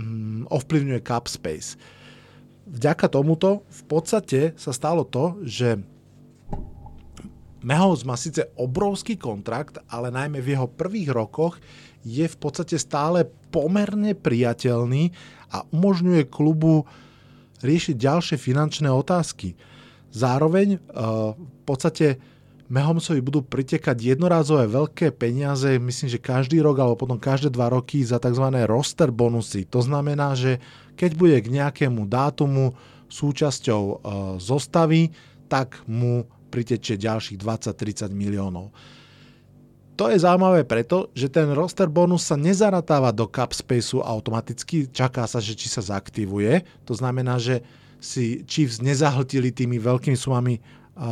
mm, 0.00 0.48
ovplyvňuje 0.48 1.00
cap 1.04 1.28
space. 1.28 1.76
Vďaka 2.66 3.12
tomuto 3.12 3.68
v 3.68 3.82
podstate 3.86 4.40
sa 4.56 4.72
stalo 4.72 5.04
to, 5.04 5.38
že 5.44 5.78
Mahomes 7.66 8.06
má 8.06 8.14
síce 8.14 8.46
obrovský 8.54 9.18
kontrakt, 9.18 9.82
ale 9.90 10.14
najmä 10.14 10.38
v 10.38 10.54
jeho 10.54 10.70
prvých 10.70 11.10
rokoch 11.10 11.58
je 12.06 12.26
v 12.30 12.36
podstate 12.38 12.78
stále 12.78 13.26
pomerne 13.50 14.14
priateľný 14.14 15.10
a 15.50 15.66
umožňuje 15.74 16.30
klubu 16.30 16.86
riešiť 17.66 17.96
ďalšie 17.98 18.36
finančné 18.38 18.86
otázky. 18.86 19.58
Zároveň 20.14 20.78
eh, 20.78 20.80
v 21.34 21.62
podstate 21.66 22.22
Mahomesovi 22.66 23.22
budú 23.22 23.46
pritekať 23.46 23.94
jednorázové 23.94 24.66
veľké 24.66 25.14
peniaze, 25.14 25.78
myslím, 25.78 26.08
že 26.10 26.18
každý 26.18 26.58
rok 26.58 26.82
alebo 26.82 26.98
potom 26.98 27.14
každé 27.14 27.54
dva 27.54 27.70
roky 27.70 28.02
za 28.02 28.18
tzv. 28.18 28.42
roster 28.66 29.14
bonusy. 29.14 29.70
To 29.70 29.78
znamená, 29.78 30.34
že 30.34 30.58
keď 30.98 31.10
bude 31.14 31.38
k 31.38 31.52
nejakému 31.62 32.06
dátumu 32.06 32.74
súčasťou 33.10 33.82
eh, 33.82 33.96
zostavy, 34.38 35.10
tak 35.50 35.82
mu 35.90 36.26
pritečie 36.54 36.94
ďalších 36.98 37.38
20-30 37.42 38.14
miliónov. 38.14 38.70
To 39.96 40.12
je 40.12 40.20
zaujímavé 40.20 40.68
preto, 40.68 41.08
že 41.16 41.32
ten 41.32 41.48
roster 41.56 41.88
bonus 41.88 42.28
sa 42.28 42.36
nezaratáva 42.36 43.16
do 43.16 43.24
cap 43.24 43.56
spaceu 43.56 44.04
automaticky, 44.04 44.92
čaká 44.92 45.24
sa, 45.24 45.40
že 45.40 45.56
či 45.56 45.72
sa 45.72 45.80
zaktivuje. 45.80 46.68
To 46.84 46.92
znamená, 46.92 47.40
že 47.40 47.64
si 47.96 48.44
Chiefs 48.44 48.84
nezahltili 48.84 49.56
tými 49.56 49.80
veľkými 49.80 50.12
sumami 50.12 50.60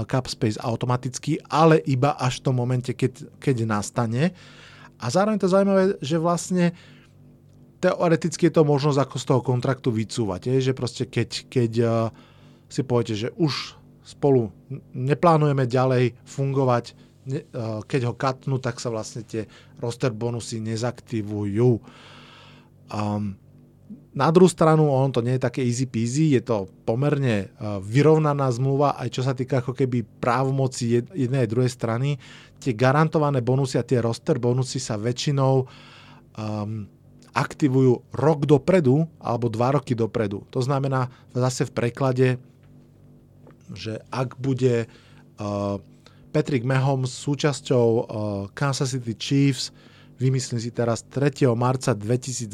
cap 0.05 0.29
space 0.29 0.61
automaticky, 0.61 1.41
ale 1.49 1.81
iba 1.89 2.13
až 2.21 2.41
v 2.41 2.45
tom 2.45 2.57
momente, 2.61 2.93
keď, 2.93 3.25
keď 3.41 3.65
nastane. 3.65 4.37
A 5.01 5.09
zároveň 5.09 5.41
to 5.41 5.49
zaujímavé, 5.49 5.97
že 6.05 6.21
vlastne 6.21 6.77
teoreticky 7.81 8.49
je 8.49 8.55
to 8.57 8.69
možnosť 8.69 9.01
ako 9.01 9.17
z 9.17 9.25
toho 9.29 9.41
kontraktu 9.41 9.89
vycúvať. 9.93 10.41
Je, 10.53 10.73
že 10.73 10.77
proste 10.77 11.09
keď, 11.09 11.49
keď 11.49 11.73
si 12.69 12.81
poviete, 12.85 13.17
že 13.17 13.29
už 13.37 13.81
spolu 14.05 14.53
neplánujeme 14.93 15.65
ďalej 15.65 16.17
fungovať, 16.29 17.14
keď 17.89 18.01
ho 18.05 18.15
katnú, 18.15 18.61
tak 18.61 18.79
sa 18.79 18.93
vlastne 18.93 19.25
tie 19.25 19.49
roster 19.81 20.13
bonusy 20.13 20.61
nezaktivujú. 20.61 21.81
Um, 22.93 23.41
na 24.15 24.31
druhú 24.31 24.47
stranu, 24.47 24.89
on 24.93 25.11
to 25.11 25.25
nie 25.25 25.37
je 25.37 25.47
také 25.49 25.61
easy 25.65 25.89
peasy, 25.91 26.39
je 26.39 26.43
to 26.45 26.71
pomerne 26.87 27.51
uh, 27.59 27.83
vyrovnaná 27.83 28.47
zmluva, 28.53 28.95
aj 29.01 29.09
čo 29.11 29.23
sa 29.25 29.35
týka 29.35 29.65
ako 29.65 29.75
keby 29.75 30.07
právomoci 30.21 31.03
jednej 31.13 31.45
a 31.45 31.51
druhej 31.51 31.73
strany. 31.73 32.17
Tie 32.63 32.77
garantované 32.77 33.43
bonusy 33.43 33.77
a 33.81 33.85
tie 33.85 33.99
roster 34.01 34.39
bonusy 34.39 34.79
sa 34.79 35.01
väčšinou 35.01 35.65
um, 35.65 36.87
aktivujú 37.35 38.15
rok 38.15 38.47
dopredu 38.47 39.11
alebo 39.19 39.51
dva 39.51 39.75
roky 39.75 39.99
dopredu. 39.99 40.47
To 40.55 40.63
znamená 40.63 41.11
zase 41.35 41.67
v 41.67 41.75
preklade 41.75 42.29
že 43.73 44.05
ak 44.13 44.37
bude 44.37 44.85
uh, 45.41 45.81
Patrick 46.35 46.67
Mahomes 46.67 47.15
súčasťou 47.15 47.87
uh, 47.87 48.05
Kansas 48.59 48.91
City 48.91 49.15
Chiefs, 49.15 49.71
vymyslím 50.19 50.59
si 50.59 50.75
teraz 50.75 51.07
3. 51.07 51.47
marca 51.55 51.95
2021, 51.95 52.51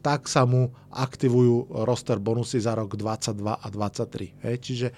tak 0.00 0.24
sa 0.32 0.48
mu 0.48 0.72
aktivujú 0.88 1.84
roster 1.84 2.16
bonusy 2.16 2.56
za 2.56 2.72
rok 2.72 2.96
22 2.96 3.36
a 3.52 3.66
23. 3.68 4.48
Hej? 4.48 4.56
Čiže 4.64 4.88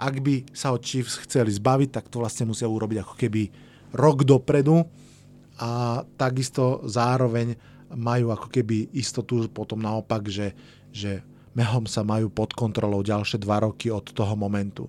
ak 0.00 0.14
by 0.24 0.56
sa 0.56 0.72
od 0.72 0.80
Chiefs 0.80 1.20
chceli 1.28 1.52
zbaviť, 1.52 2.00
tak 2.00 2.08
to 2.08 2.24
vlastne 2.24 2.48
musia 2.48 2.64
urobiť 2.64 2.98
ako 3.04 3.14
keby 3.20 3.42
rok 3.92 4.24
dopredu 4.24 4.88
a 5.60 6.00
takisto 6.16 6.80
zároveň 6.88 7.60
majú 7.92 8.32
ako 8.32 8.48
keby 8.48 8.88
istotu 8.96 9.52
potom 9.52 9.84
naopak, 9.84 10.32
že, 10.32 10.56
že 10.88 11.20
mehom 11.52 11.84
sa 11.84 12.00
majú 12.02 12.32
pod 12.32 12.56
kontrolou 12.56 13.04
ďalšie 13.04 13.36
dva 13.38 13.62
roky 13.62 13.92
od 13.92 14.16
toho 14.16 14.32
momentu. 14.32 14.88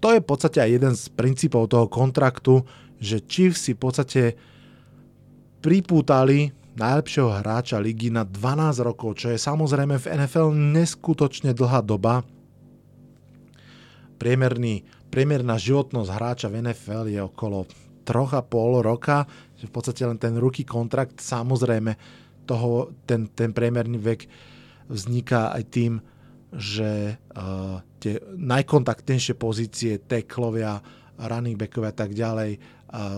To 0.00 0.16
je 0.16 0.20
v 0.24 0.28
podstate 0.28 0.58
aj 0.64 0.70
jeden 0.70 0.94
z 0.96 1.04
princípov 1.12 1.68
toho 1.68 1.86
kontraktu, 1.86 2.64
že 3.00 3.20
Chiefs 3.24 3.68
si 3.68 3.72
v 3.76 3.80
podstate 3.80 4.22
pripútali 5.60 6.56
najlepšieho 6.80 7.28
hráča 7.44 7.76
ligy 7.76 8.08
na 8.08 8.24
12 8.24 8.80
rokov, 8.80 9.20
čo 9.20 9.28
je 9.32 9.38
samozrejme 9.38 10.00
v 10.00 10.08
NFL 10.16 10.56
neskutočne 10.56 11.52
dlhá 11.52 11.84
doba. 11.84 12.24
Priemerný, 14.16 14.84
priemerná 15.12 15.60
životnosť 15.60 16.10
hráča 16.12 16.46
v 16.48 16.64
NFL 16.64 17.04
je 17.12 17.20
okolo 17.20 17.68
3,5 18.08 18.80
roka, 18.80 19.28
že 19.60 19.68
v 19.68 19.72
podstate 19.72 20.02
len 20.08 20.16
ten 20.16 20.36
ruky 20.40 20.64
kontrakt, 20.64 21.20
samozrejme 21.20 21.96
toho, 22.48 22.90
ten, 23.04 23.28
ten 23.32 23.52
priemerný 23.52 24.00
vek 24.00 24.20
vzniká 24.88 25.52
aj 25.52 25.62
tým, 25.70 25.92
že 26.50 27.14
uh, 27.14 27.78
tie 28.02 28.18
najkontaktnejšie 28.34 29.34
pozície, 29.38 30.02
teklovia, 30.02 30.82
running 31.20 31.54
backovia 31.54 31.94
a 31.94 31.96
tak 31.96 32.10
ďalej, 32.10 32.58
uh, 32.58 32.60
uh, 32.60 33.14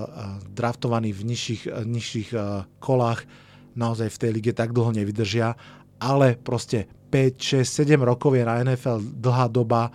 draftovaní 0.53 1.17
v 1.17 1.23
nižších, 1.33 1.63
uh, 1.69 1.87
nižších 1.87 2.31
uh, 2.37 2.69
kolách, 2.77 3.25
naozaj 3.73 4.13
v 4.13 4.21
tej 4.21 4.31
lige 4.37 4.53
tak 4.53 4.77
dlho 4.77 4.93
nevydržia, 4.93 5.57
ale 5.97 6.37
proste 6.37 6.85
5, 7.09 7.65
6, 7.65 7.89
7 7.89 8.01
rokov 8.05 8.37
je 8.37 8.45
na 8.45 8.61
NFL 8.61 9.01
dlhá 9.21 9.49
doba, 9.49 9.93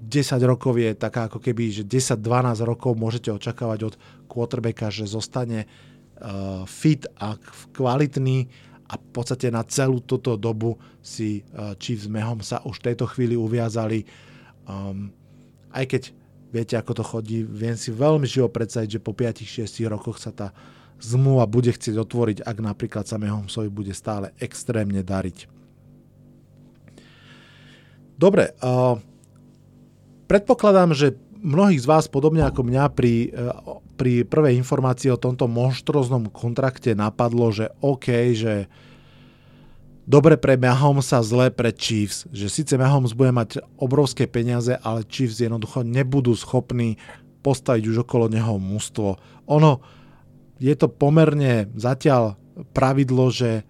10 0.00 0.40
rokov 0.48 0.80
je 0.80 0.96
taká 0.96 1.28
ako 1.28 1.38
keby, 1.42 1.70
že 1.70 1.82
10-12 1.84 2.64
rokov 2.64 2.96
môžete 2.96 3.28
očakávať 3.30 3.92
od 3.92 3.94
quarterbacka, 4.30 4.88
že 4.88 5.04
zostane 5.04 5.66
uh, 5.66 6.64
fit 6.64 7.04
a 7.20 7.36
kvalitný 7.76 8.48
a 8.90 8.98
v 8.98 9.08
podstate 9.14 9.54
na 9.54 9.62
celú 9.62 10.02
túto 10.02 10.34
dobu 10.34 10.74
si 10.98 11.46
uh, 11.54 11.78
Chiefs 11.78 12.10
Mehom 12.10 12.42
sa 12.42 12.58
už 12.66 12.82
v 12.82 12.86
tejto 12.90 13.06
chvíli 13.06 13.38
uviazali. 13.38 14.02
Um, 14.66 15.14
aj 15.70 15.86
keď 15.86 16.02
viete, 16.50 16.74
ako 16.74 16.92
to 16.98 17.04
chodí, 17.06 17.46
viem 17.46 17.78
si 17.78 17.94
veľmi 17.94 18.26
živo 18.26 18.50
predstaviť, 18.50 18.98
že 18.98 19.00
po 19.00 19.14
5-6 19.14 19.86
rokoch 19.86 20.18
sa 20.18 20.34
tá 20.34 20.50
zmluva 20.98 21.46
bude 21.46 21.70
chcieť 21.70 21.94
otvoriť, 22.02 22.38
ak 22.42 22.56
napríklad 22.58 23.06
sa 23.06 23.16
Mahomsovi 23.16 23.70
bude 23.70 23.94
stále 23.94 24.34
extrémne 24.42 25.06
dariť. 25.06 25.46
Dobre, 28.18 28.52
uh, 28.58 28.98
predpokladám, 30.26 30.92
že 30.92 31.14
mnohých 31.40 31.82
z 31.82 31.88
vás, 31.88 32.04
podobne 32.06 32.44
ako 32.44 32.62
mňa, 32.68 32.84
pri, 32.92 33.32
e, 33.32 33.46
pri 33.96 34.28
prvej 34.28 34.60
informácii 34.60 35.10
o 35.10 35.20
tomto 35.20 35.48
monštroznom 35.48 36.28
kontrakte 36.28 36.92
napadlo, 36.92 37.50
že 37.50 37.72
OK, 37.80 38.36
že 38.36 38.68
dobre 40.04 40.36
pre 40.36 40.60
Mahomesa, 40.60 41.24
zle 41.24 41.48
pre 41.50 41.72
Chiefs. 41.72 42.28
Že 42.30 42.46
síce 42.48 42.74
Mahomes 42.76 43.16
bude 43.16 43.32
mať 43.32 43.64
obrovské 43.80 44.28
peniaze, 44.28 44.76
ale 44.80 45.08
Chiefs 45.08 45.40
jednoducho 45.40 45.82
nebudú 45.82 46.36
schopní 46.36 47.00
postaviť 47.40 47.84
už 47.88 48.04
okolo 48.04 48.28
neho 48.28 48.60
mústvo. 48.60 49.16
Ono, 49.48 49.80
je 50.60 50.76
to 50.76 50.92
pomerne 50.92 51.72
zatiaľ 51.72 52.36
pravidlo, 52.76 53.32
že 53.32 53.64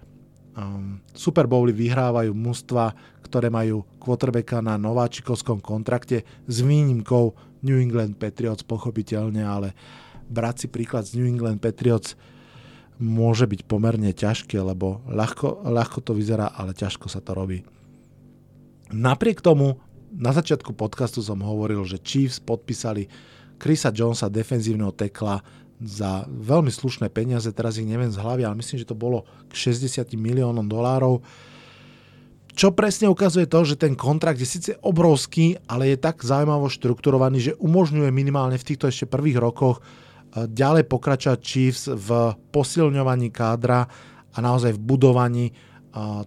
um, 0.58 0.98
Super 1.14 1.46
Bowly 1.46 1.70
vyhrávajú 1.70 2.34
mústva, 2.34 2.90
ktoré 3.22 3.46
majú 3.46 3.86
quarterbacka 4.02 4.58
na 4.58 4.74
nováčikovskom 4.74 5.62
kontrakte 5.62 6.26
s 6.50 6.56
výnimkou 6.66 7.49
New 7.60 7.78
England 7.78 8.16
Patriots 8.16 8.64
pochopiteľne, 8.64 9.44
ale 9.44 9.76
brať 10.30 10.64
si 10.64 10.66
príklad 10.70 11.04
z 11.04 11.20
New 11.20 11.28
England 11.28 11.60
Patriots 11.60 12.14
môže 13.00 13.48
byť 13.48 13.64
pomerne 13.64 14.12
ťažké, 14.12 14.60
lebo 14.60 15.00
ľahko, 15.08 15.64
ľahko 15.64 16.04
to 16.04 16.12
vyzerá, 16.12 16.52
ale 16.52 16.76
ťažko 16.76 17.08
sa 17.08 17.24
to 17.24 17.32
robí. 17.32 17.64
Napriek 18.92 19.40
tomu, 19.40 19.80
na 20.12 20.34
začiatku 20.34 20.74
podcastu 20.76 21.24
som 21.24 21.40
hovoril, 21.40 21.86
že 21.86 22.02
Chiefs 22.02 22.42
podpísali 22.42 23.08
Chrisa 23.56 23.94
Jonesa, 23.94 24.28
defenzívneho 24.28 24.92
tekla, 24.92 25.40
za 25.80 26.28
veľmi 26.28 26.68
slušné 26.68 27.08
peniaze, 27.08 27.48
teraz 27.56 27.80
ich 27.80 27.88
neviem 27.88 28.12
z 28.12 28.20
hlavy, 28.20 28.44
ale 28.44 28.60
myslím, 28.60 28.84
že 28.84 28.90
to 28.92 28.92
bolo 28.92 29.24
k 29.48 29.72
60 29.72 30.12
miliónom 30.12 30.68
dolárov 30.68 31.24
čo 32.60 32.76
presne 32.76 33.08
ukazuje 33.08 33.48
to, 33.48 33.64
že 33.64 33.80
ten 33.80 33.96
kontrakt 33.96 34.36
je 34.36 34.44
síce 34.44 34.76
obrovský, 34.84 35.56
ale 35.64 35.88
je 35.88 35.96
tak 35.96 36.20
zaujímavo 36.20 36.68
štrukturovaný, 36.68 37.40
že 37.40 37.56
umožňuje 37.56 38.12
minimálne 38.12 38.60
v 38.60 38.66
týchto 38.68 38.92
ešte 38.92 39.08
prvých 39.08 39.40
rokoch 39.40 39.80
eh, 39.80 40.44
ďalej 40.44 40.84
pokračovať 40.84 41.40
Chiefs 41.40 41.88
v 41.88 42.36
posilňovaní 42.52 43.32
kádra 43.32 43.88
a 44.36 44.38
naozaj 44.44 44.76
v 44.76 44.84
budovaní 44.84 45.46
eh, 45.48 45.56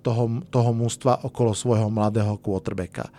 toho, 0.02 0.42
toho 0.50 0.74
mústva 0.74 1.22
okolo 1.22 1.54
svojho 1.54 1.94
mladého 1.94 2.42
quarterbacka. 2.42 3.14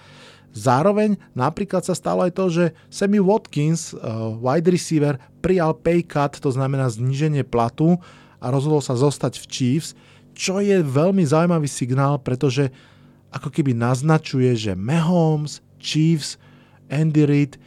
Zároveň 0.51 1.15
napríklad 1.39 1.87
sa 1.87 1.95
stalo 1.95 2.27
aj 2.27 2.35
to, 2.35 2.51
že 2.51 2.65
Sammy 2.91 3.23
Watkins, 3.23 3.95
eh, 3.95 3.99
wide 4.43 4.67
receiver, 4.67 5.23
prijal 5.39 5.79
pay 5.79 6.03
cut, 6.03 6.43
to 6.43 6.51
znamená 6.51 6.91
zníženie 6.91 7.47
platu 7.47 7.95
a 8.43 8.51
rozhodol 8.51 8.83
sa 8.83 8.99
zostať 8.99 9.39
v 9.39 9.47
Chiefs, 9.47 9.95
čo 10.35 10.59
je 10.59 10.83
veľmi 10.83 11.23
zaujímavý 11.23 11.71
signál, 11.71 12.19
pretože 12.19 12.75
ako 13.35 13.51
keby 13.51 13.75
naznačuje, 13.75 14.55
že 14.55 14.79
Mahomes, 14.79 15.59
Chiefs, 15.83 16.39
Andy 16.87 17.27
Reid 17.27 17.59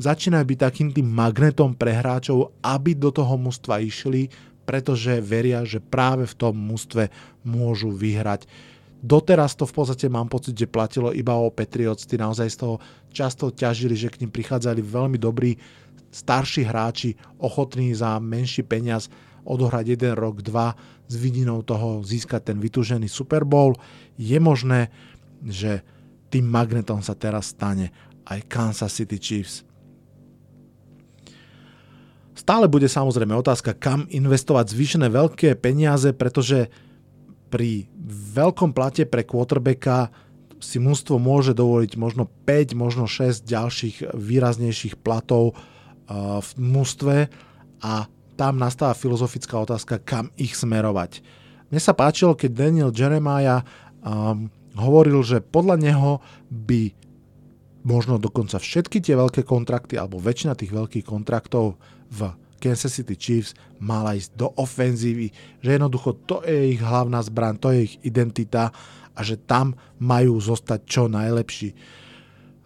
začínajú 0.00 0.44
byť 0.46 0.58
takým 0.58 0.88
tým 0.94 1.04
magnetom 1.04 1.76
pre 1.76 1.92
hráčov, 1.92 2.56
aby 2.64 2.96
do 2.96 3.12
toho 3.12 3.36
mužstva 3.36 3.84
išli, 3.84 4.32
pretože 4.64 5.20
veria, 5.20 5.62
že 5.62 5.78
práve 5.78 6.24
v 6.24 6.34
tom 6.34 6.56
mužstve 6.56 7.12
môžu 7.44 7.92
vyhrať. 7.92 8.48
Doteraz 8.96 9.54
to 9.54 9.68
v 9.68 9.76
podstate 9.76 10.08
mám 10.08 10.26
pocit, 10.26 10.56
že 10.56 10.66
platilo 10.66 11.12
iba 11.12 11.36
o 11.36 11.52
Patriots, 11.52 12.08
tí 12.08 12.16
naozaj 12.16 12.48
z 12.48 12.58
toho 12.64 12.76
často 13.12 13.52
ťažili, 13.52 13.94
že 13.94 14.10
k 14.10 14.24
ním 14.24 14.32
prichádzali 14.32 14.80
veľmi 14.80 15.20
dobrí 15.20 15.54
starší 16.10 16.64
hráči, 16.64 17.12
ochotní 17.36 17.92
za 17.92 18.16
menší 18.16 18.64
peniaz 18.64 19.12
odohrať 19.46 19.94
jeden 19.94 20.18
rok, 20.18 20.42
dva 20.42 20.74
s 21.06 21.14
vidinou 21.14 21.62
toho 21.62 22.02
získať 22.02 22.52
ten 22.52 22.58
vytúžený 22.58 23.06
Super 23.06 23.46
Bowl. 23.46 23.78
Je 24.18 24.36
možné, 24.42 24.90
že 25.46 25.86
tým 26.28 26.50
magnetom 26.50 26.98
sa 27.00 27.14
teraz 27.14 27.54
stane 27.54 27.94
aj 28.26 28.42
Kansas 28.50 28.90
City 28.90 29.16
Chiefs. 29.22 29.62
Stále 32.36 32.68
bude 32.68 32.90
samozrejme 32.90 33.32
otázka, 33.32 33.78
kam 33.78 34.04
investovať 34.12 34.74
zvýšené 34.74 35.08
veľké 35.08 35.56
peniaze, 35.56 36.12
pretože 36.12 36.68
pri 37.48 37.88
veľkom 38.34 38.74
plate 38.74 39.06
pre 39.06 39.24
quarterbacka 39.24 40.10
si 40.60 40.82
mústvo 40.82 41.16
môže 41.16 41.54
dovoliť 41.54 41.96
možno 41.96 42.28
5, 42.44 42.76
možno 42.76 43.04
6 43.08 43.46
ďalších 43.46 43.96
výraznejších 44.12 45.00
platov 45.00 45.54
v 46.10 46.50
mústve 46.58 47.30
a 47.80 48.10
tam 48.36 48.60
nastáva 48.60 48.92
filozofická 48.92 49.56
otázka, 49.56 50.04
kam 50.04 50.28
ich 50.36 50.54
smerovať. 50.54 51.24
Mne 51.72 51.80
sa 51.82 51.96
páčilo, 51.96 52.38
keď 52.38 52.50
Daniel 52.52 52.90
Jeremiah 52.94 53.64
um, 54.04 54.52
hovoril, 54.76 55.24
že 55.24 55.42
podľa 55.42 55.80
neho 55.80 56.12
by 56.52 56.94
možno 57.82 58.20
dokonca 58.20 58.60
všetky 58.60 59.00
tie 59.00 59.16
veľké 59.16 59.42
kontrakty 59.42 59.96
alebo 59.96 60.20
väčšina 60.20 60.54
tých 60.58 60.74
veľkých 60.74 61.06
kontraktov 61.06 61.78
v 62.12 62.34
Kansas 62.58 62.98
City 62.98 63.14
Chiefs 63.14 63.54
mala 63.78 64.16
ísť 64.16 64.34
do 64.34 64.50
ofenzívy, 64.56 65.30
že 65.62 65.76
jednoducho 65.76 66.18
to 66.26 66.42
je 66.42 66.76
ich 66.76 66.82
hlavná 66.82 67.20
zbraň, 67.22 67.54
to 67.60 67.68
je 67.70 67.80
ich 67.86 67.94
identita 68.02 68.72
a 69.16 69.20
že 69.22 69.38
tam 69.38 69.76
majú 70.02 70.36
zostať 70.40 70.80
čo 70.84 71.06
najlepší. 71.06 71.72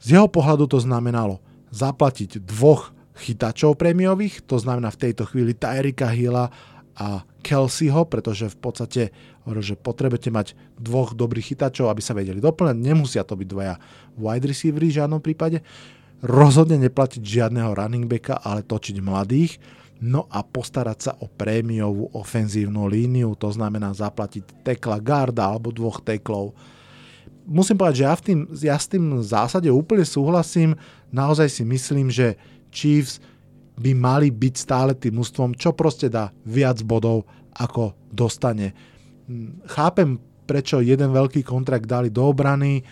Z 0.00 0.06
jeho 0.16 0.26
pohľadu 0.26 0.70
to 0.70 0.78
znamenalo 0.80 1.44
zaplatiť 1.70 2.40
dvoch 2.40 2.90
chytačov 3.20 3.76
prémiových, 3.76 4.44
to 4.48 4.56
znamená 4.56 4.88
v 4.88 5.00
tejto 5.08 5.28
chvíli 5.28 5.52
Tyrika 5.52 6.08
Hilla 6.08 6.48
a 6.96 7.24
Kelseyho, 7.40 8.04
pretože 8.04 8.52
v 8.52 8.58
podstate 8.60 9.02
hovoril, 9.48 9.64
že 9.64 9.80
potrebujete 9.80 10.28
mať 10.28 10.52
dvoch 10.76 11.16
dobrých 11.16 11.56
chytačov, 11.56 11.88
aby 11.88 12.02
sa 12.04 12.12
vedeli 12.12 12.44
doplňať. 12.44 12.76
Nemusia 12.76 13.24
to 13.24 13.40
byť 13.40 13.48
dvaja 13.48 13.74
wide 14.20 14.44
receivery 14.44 14.92
v 14.92 14.96
žiadnom 15.00 15.20
prípade. 15.24 15.64
Rozhodne 16.20 16.76
neplatiť 16.76 17.24
žiadneho 17.24 17.72
running 17.72 18.04
backa, 18.04 18.36
ale 18.44 18.60
točiť 18.60 19.00
mladých. 19.00 19.56
No 20.00 20.28
a 20.28 20.44
postarať 20.44 20.98
sa 21.00 21.12
o 21.20 21.28
prémiovú 21.28 22.08
ofenzívnu 22.16 22.88
líniu, 22.88 23.36
to 23.36 23.52
znamená 23.52 23.92
zaplatiť 23.92 24.64
tekla 24.64 25.00
garda 25.00 25.48
alebo 25.48 25.72
dvoch 25.72 26.00
teklov. 26.00 26.56
Musím 27.44 27.80
povedať, 27.80 28.04
že 28.04 28.06
ja, 28.08 28.14
v 28.16 28.22
tým, 28.24 28.40
ja 28.60 28.76
s 28.76 28.86
tým 28.88 29.04
v 29.20 29.24
zásade 29.24 29.68
úplne 29.72 30.04
súhlasím. 30.04 30.76
Naozaj 31.12 31.48
si 31.48 31.62
myslím, 31.64 32.12
že 32.12 32.36
Chiefs 32.70 33.20
by 33.80 33.92
mali 33.92 34.32
byť 34.32 34.54
stále 34.56 34.92
tým 34.96 35.20
mústvom, 35.20 35.54
čo 35.56 35.76
proste 35.76 36.08
dá 36.08 36.32
viac 36.46 36.80
bodov, 36.86 37.26
ako 37.58 37.94
dostane. 38.08 38.72
Hm, 39.26 39.66
chápem, 39.68 40.18
prečo 40.48 40.82
jeden 40.82 41.14
veľký 41.14 41.46
kontrakt 41.46 41.86
dali 41.86 42.10
do 42.10 42.26
obrany. 42.26 42.82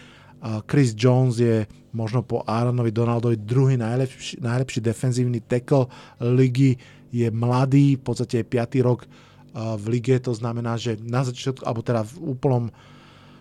Chris 0.71 0.95
Jones 0.95 1.43
je 1.43 1.67
možno 1.91 2.23
po 2.23 2.47
Aaronovi 2.47 2.95
Donaldovi 2.95 3.43
druhý 3.43 3.75
najlepší, 3.75 4.39
najlepší 4.39 4.79
defenzívny 4.79 5.43
tackle 5.43 5.91
ligy. 6.23 6.79
Je 7.11 7.27
mladý, 7.35 7.99
v 7.99 8.03
podstate 8.07 8.47
je 8.47 8.47
5. 8.47 8.87
rok 8.87 9.11
v 9.59 9.85
lige, 9.91 10.15
to 10.23 10.31
znamená, 10.31 10.79
že 10.79 10.95
na 11.03 11.27
začiatku, 11.27 11.67
alebo 11.67 11.83
teda 11.83 12.07
v 12.07 12.15
úplnom 12.31 12.71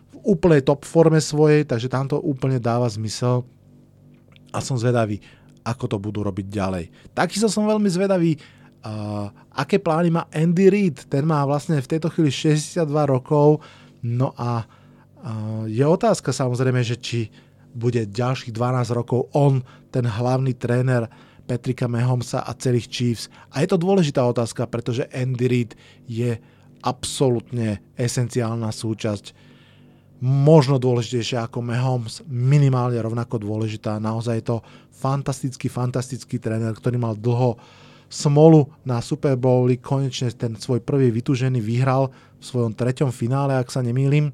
v 0.08 0.16
úplnej 0.26 0.66
top 0.66 0.82
forme 0.82 1.22
svojej, 1.22 1.62
takže 1.68 1.92
tam 1.92 2.10
to 2.10 2.18
úplne 2.18 2.58
dáva 2.58 2.90
zmysel 2.90 3.46
a 4.50 4.58
som 4.64 4.80
zvedavý, 4.80 5.22
ako 5.68 5.86
to 5.92 5.98
budú 6.00 6.24
robiť 6.24 6.48
ďalej. 6.48 6.86
Takisto 7.12 7.52
som 7.52 7.68
veľmi 7.68 7.92
zvedavý, 7.92 8.40
Uh, 8.88 9.34
aké 9.52 9.82
plány 9.82 10.14
má 10.14 10.30
Andy 10.32 10.70
Reid? 10.70 11.10
Ten 11.10 11.26
má 11.28 11.44
vlastne 11.44 11.82
v 11.82 11.92
tejto 11.92 12.08
chvíli 12.08 12.30
62 12.32 12.88
rokov. 13.10 13.60
No 14.06 14.32
a 14.38 14.64
uh, 14.64 15.66
je 15.68 15.84
otázka 15.84 16.30
samozrejme, 16.32 16.86
že 16.86 16.96
či 16.96 17.28
bude 17.74 18.06
ďalších 18.08 18.54
12 18.54 18.88
rokov 18.96 19.28
on 19.36 19.60
ten 19.92 20.06
hlavný 20.08 20.56
tréner 20.56 21.10
Petrika 21.50 21.90
Mahomesa 21.90 22.46
a 22.46 22.56
celých 22.56 22.88
Chiefs. 22.88 23.26
A 23.52 23.66
je 23.66 23.68
to 23.68 23.82
dôležitá 23.82 24.24
otázka, 24.24 24.70
pretože 24.70 25.10
Andy 25.12 25.48
Reid 25.50 25.72
je 26.08 26.38
absolútne 26.80 27.82
esenciálna 27.98 28.70
súčasť 28.72 29.47
možno 30.24 30.82
dôležitejšia 30.82 31.46
ako 31.46 31.62
Mahomes, 31.62 32.26
minimálne 32.26 32.98
rovnako 32.98 33.38
dôležitá. 33.38 34.02
Naozaj 34.02 34.36
je 34.42 34.46
to 34.50 34.58
fantastický, 34.90 35.70
fantastický 35.70 36.42
tréner, 36.42 36.74
ktorý 36.74 36.98
mal 36.98 37.14
dlho 37.14 37.58
smolu 38.08 38.72
na 38.88 39.04
Super 39.04 39.36
Bowli, 39.36 39.78
konečne 39.78 40.32
ten 40.34 40.56
svoj 40.56 40.82
prvý 40.82 41.12
vytúžený 41.12 41.60
vyhral 41.60 42.10
v 42.40 42.44
svojom 42.44 42.74
treťom 42.74 43.12
finále, 43.12 43.54
ak 43.54 43.70
sa 43.70 43.84
nemýlim. 43.84 44.32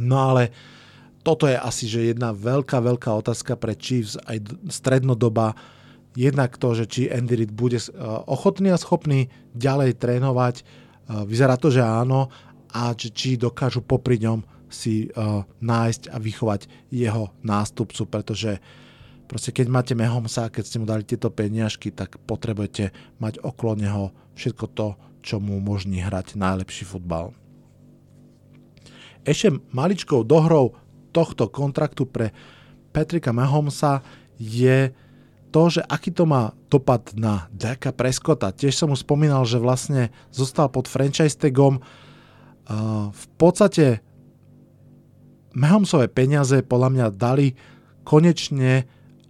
No 0.00 0.32
ale 0.32 0.50
toto 1.22 1.44
je 1.44 1.58
asi 1.58 1.84
že 1.84 2.14
jedna 2.14 2.32
veľká, 2.32 2.80
veľká 2.80 3.10
otázka 3.20 3.58
pre 3.60 3.76
Chiefs, 3.76 4.16
aj 4.24 4.48
strednodoba. 4.72 5.52
Jednak 6.16 6.56
to, 6.56 6.72
že 6.72 6.84
či 6.88 7.12
Andy 7.12 7.44
Reid 7.44 7.52
bude 7.52 7.78
eh, 7.78 7.86
ochotný 8.26 8.72
a 8.72 8.80
schopný 8.80 9.28
ďalej 9.52 10.00
trénovať, 10.00 10.54
eh, 10.58 10.64
vyzerá 11.28 11.60
to, 11.60 11.68
že 11.68 11.84
áno, 11.84 12.32
a 12.72 12.92
či 12.94 13.40
dokážu 13.40 13.80
popri 13.80 14.20
ňom 14.20 14.44
si 14.68 15.08
uh, 15.08 15.44
nájsť 15.64 16.12
a 16.12 16.16
vychovať 16.20 16.68
jeho 16.92 17.32
nástupcu, 17.40 18.02
pretože 18.04 18.60
proste 19.24 19.52
keď 19.52 19.66
máte 19.72 19.94
Mehomsa, 19.96 20.52
keď 20.52 20.64
ste 20.64 20.78
mu 20.80 20.84
dali 20.84 21.04
tieto 21.08 21.32
peniažky, 21.32 21.88
tak 21.88 22.20
potrebujete 22.28 22.92
mať 23.20 23.40
okolo 23.40 23.72
neho 23.80 24.04
všetko 24.36 24.64
to, 24.76 24.88
čo 25.24 25.40
mu 25.40 25.56
umožní 25.58 26.04
hrať 26.04 26.36
najlepší 26.36 26.84
futbal. 26.84 27.32
Ešte 29.24 29.56
maličkou 29.72 30.24
dohrou 30.24 30.76
tohto 31.12 31.48
kontraktu 31.48 32.08
pre 32.08 32.32
Patrika 32.92 33.32
Mahomesa 33.32 34.00
je 34.40 34.92
to, 35.48 35.62
že 35.72 35.80
aký 35.84 36.12
to 36.12 36.28
má 36.28 36.52
dopad 36.68 37.12
na 37.16 37.48
Daka 37.52 37.92
Prescotta. 37.92 38.52
Tiež 38.52 38.76
som 38.76 38.92
mu 38.92 38.96
spomínal, 38.96 39.44
že 39.48 39.60
vlastne 39.60 40.12
zostal 40.28 40.68
pod 40.68 40.88
franchise 40.88 41.36
tagom, 41.36 41.80
v 43.08 43.24
podstate 43.40 44.04
Mahomesové 45.56 46.12
peniaze 46.12 46.60
podľa 46.60 46.88
mňa 46.92 47.06
dali 47.16 47.56
konečne 48.04 48.84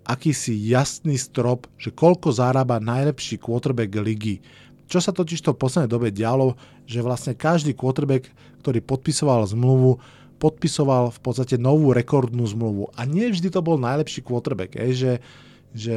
akýsi 0.04 0.56
jasný 0.56 1.16
strop, 1.16 1.70
že 1.78 1.94
koľko 1.94 2.34
zarába 2.34 2.82
najlepší 2.82 3.38
quarterback 3.38 3.92
ligy. 3.96 4.42
Čo 4.88 5.04
sa 5.04 5.12
totiž 5.12 5.44
to 5.44 5.52
v 5.52 5.60
poslednej 5.60 5.92
dobe 5.92 6.08
dialo, 6.08 6.56
že 6.88 7.04
vlastne 7.04 7.36
každý 7.36 7.76
quarterback, 7.76 8.28
ktorý 8.64 8.80
podpisoval 8.80 9.44
zmluvu, 9.52 10.00
podpisoval 10.40 11.12
v 11.12 11.20
podstate 11.20 11.60
novú 11.60 11.92
rekordnú 11.92 12.40
zmluvu. 12.48 12.88
A 12.96 13.04
nie 13.04 13.28
vždy 13.28 13.52
to 13.52 13.60
bol 13.60 13.76
najlepší 13.76 14.24
quarterback, 14.24 14.80
je, 14.80 14.90
že, 14.96 15.12
že 15.76 15.96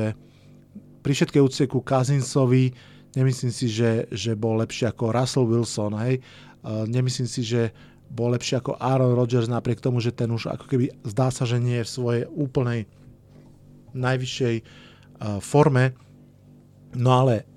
pri 1.02 1.14
všetkej 1.16 1.42
úcte 1.42 1.66
ku 1.72 1.80
Kazinsovi 1.80 2.76
nemyslím 3.16 3.52
si, 3.52 3.72
že, 3.72 4.12
že 4.12 4.36
bol 4.36 4.60
lepší 4.60 4.92
ako 4.92 5.16
Russell 5.16 5.48
Wilson, 5.48 5.96
hej, 6.04 6.20
Nemyslím 6.66 7.30
si, 7.30 7.42
že 7.42 7.74
bol 8.12 8.36
lepší 8.36 8.60
ako 8.60 8.76
Aaron 8.78 9.16
Rodgers 9.16 9.48
napriek 9.48 9.80
tomu, 9.80 10.04
že 10.04 10.12
ten 10.12 10.28
už 10.28 10.52
ako 10.52 10.66
keby 10.68 10.92
zdá 11.08 11.32
sa, 11.32 11.48
že 11.48 11.64
nie 11.64 11.80
je 11.82 11.88
v 11.88 11.96
svojej 11.96 12.24
úplnej 12.28 12.86
najvyššej 13.96 14.56
forme. 15.40 15.96
No 16.92 17.24
ale 17.24 17.48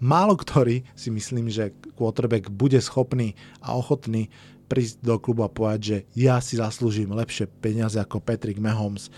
málo 0.00 0.34
ktorý 0.40 0.88
si 0.96 1.12
myslím, 1.12 1.52
že 1.52 1.76
quarterback 1.94 2.48
bude 2.48 2.80
schopný 2.80 3.36
a 3.60 3.76
ochotný 3.76 4.32
prísť 4.64 5.04
do 5.04 5.20
klubu 5.20 5.44
a 5.44 5.52
povedať, 5.52 5.80
že 5.84 5.98
ja 6.16 6.40
si 6.40 6.56
zaslúžim 6.56 7.12
lepšie 7.12 7.46
peniaze 7.60 8.00
ako 8.00 8.24
Patrick 8.24 8.56
Mahomes. 8.56 9.12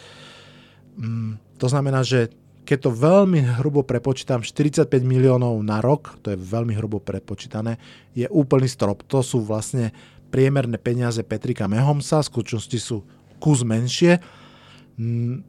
Mm, 0.99 1.39
to 1.57 1.67
znamená, 1.71 2.03
že 2.03 2.35
keď 2.67 2.79
to 2.83 2.91
veľmi 2.91 3.63
hrubo 3.63 3.87
prepočítam, 3.87 4.43
45 4.43 4.91
miliónov 5.07 5.55
na 5.63 5.79
rok, 5.79 6.19
to 6.27 6.35
je 6.35 6.39
veľmi 6.39 6.75
hrubo 6.75 6.99
prepočítané, 6.99 7.79
je 8.19 8.27
úplný 8.27 8.67
strop. 8.67 9.07
To 9.07 9.23
sú 9.23 9.47
vlastne 9.47 9.95
priemerné 10.35 10.75
peniaze 10.83 11.23
Petrika 11.23 11.71
Mehomsa, 11.71 12.27
v 12.27 12.31
skutočnosti 12.35 12.79
sú 12.83 13.07
kus 13.39 13.63
menšie. 13.63 14.19
Mm, 14.99 15.47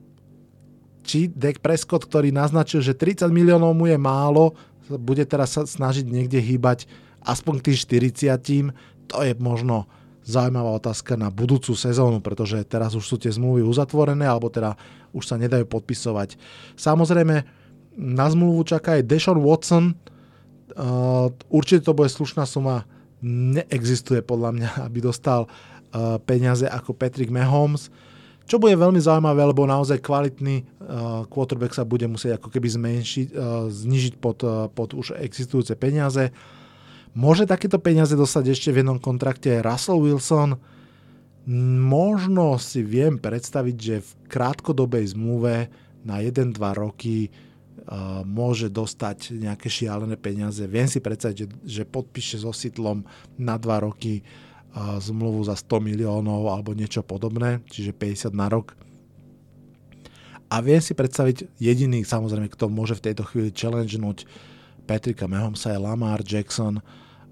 či 1.02 1.32
Dak 1.34 1.64
Prescott, 1.64 2.06
ktorý 2.06 2.30
naznačil, 2.30 2.86
že 2.86 2.94
30 2.94 3.34
miliónov 3.34 3.74
mu 3.74 3.90
je 3.90 3.98
málo, 3.98 4.54
bude 4.88 5.26
teraz 5.26 5.58
sa 5.58 5.66
snažiť 5.66 6.06
niekde 6.06 6.38
hýbať 6.38 6.86
aspoň 7.26 7.60
k 7.60 7.66
tým 7.74 7.78
40, 8.72 9.10
to 9.10 9.18
je 9.24 9.34
možno 9.40 9.90
zaujímavá 10.28 10.76
otázka 10.76 11.16
na 11.16 11.32
budúcu 11.32 11.72
sezónu, 11.72 12.20
pretože 12.20 12.60
teraz 12.68 12.92
už 13.00 13.08
sú 13.08 13.16
tie 13.16 13.32
zmluvy 13.32 13.64
uzatvorené, 13.64 14.28
alebo 14.28 14.52
teda 14.52 14.76
už 15.16 15.24
sa 15.24 15.40
nedajú 15.40 15.64
podpisovať. 15.64 16.36
Samozrejme, 16.76 17.48
na 17.98 18.28
zmluvu 18.28 18.68
čaká 18.68 19.00
aj 19.00 19.08
Deshaun 19.08 19.40
Watson, 19.40 19.96
uh, 20.76 21.32
určite 21.48 21.88
to 21.88 21.96
bude 21.96 22.12
slušná 22.12 22.44
suma, 22.44 22.84
neexistuje 23.24 24.20
podľa 24.22 24.52
mňa, 24.54 24.70
aby 24.92 25.00
dostal 25.00 25.48
uh, 25.48 26.20
peniaze 26.22 26.68
ako 26.68 26.92
Patrick 26.92 27.32
Mahomes, 27.32 27.88
čo 28.48 28.64
bude 28.64 28.80
veľmi 28.80 29.00
zaujímavé, 29.00 29.44
lebo 29.44 29.68
naozaj 29.68 30.00
kvalitný 30.00 30.64
uh, 30.64 31.28
quarterback 31.28 31.76
sa 31.76 31.84
bude 31.84 32.08
musieť 32.08 32.40
ako 32.40 32.48
keby 32.52 32.68
zmenšiť, 32.68 33.28
uh, 33.36 33.68
znižiť 33.68 34.14
pod, 34.20 34.40
uh, 34.44 34.72
pod 34.72 34.96
už 34.96 35.20
existujúce 35.20 35.76
peniaze. 35.76 36.32
Môže 37.18 37.50
takéto 37.50 37.82
peniaze 37.82 38.14
dostať 38.14 38.54
ešte 38.54 38.70
v 38.70 38.86
jednom 38.86 39.02
kontrakte 39.02 39.50
Russell 39.66 40.06
Wilson? 40.06 40.54
Možno 41.82 42.62
si 42.62 42.86
viem 42.86 43.18
predstaviť, 43.18 43.76
že 43.82 44.06
v 44.06 44.10
krátkodobej 44.30 45.18
zmluve 45.18 45.74
na 46.06 46.22
1-2 46.22 46.54
roky 46.78 47.34
uh, 47.34 48.22
môže 48.22 48.70
dostať 48.70 49.34
nejaké 49.34 49.66
šialené 49.66 50.14
peniaze. 50.14 50.62
Viem 50.70 50.86
si 50.86 51.02
predstaviť, 51.02 51.36
že, 51.42 51.48
že 51.66 51.84
podpíše 51.90 52.38
so 52.38 52.54
Sitlom 52.54 53.02
na 53.34 53.58
2 53.58 53.66
roky 53.82 54.22
uh, 54.22 55.02
zmluvu 55.02 55.42
za 55.50 55.58
100 55.58 55.74
miliónov 55.82 56.54
alebo 56.54 56.78
niečo 56.78 57.02
podobné, 57.02 57.66
čiže 57.74 57.98
50 57.98 58.30
na 58.38 58.46
rok. 58.46 58.78
A 60.54 60.62
viem 60.62 60.86
si 60.86 60.94
predstaviť 60.94 61.50
jediný, 61.58 62.06
samozrejme, 62.06 62.46
kto 62.54 62.70
môže 62.70 62.94
v 62.94 63.10
tejto 63.10 63.26
chvíli 63.26 63.50
challengenúť 63.50 64.30
Patricka 64.86 65.26
Mahomesa 65.26 65.74
je 65.74 65.82
Lamar 65.82 66.22
Jackson, 66.22 66.80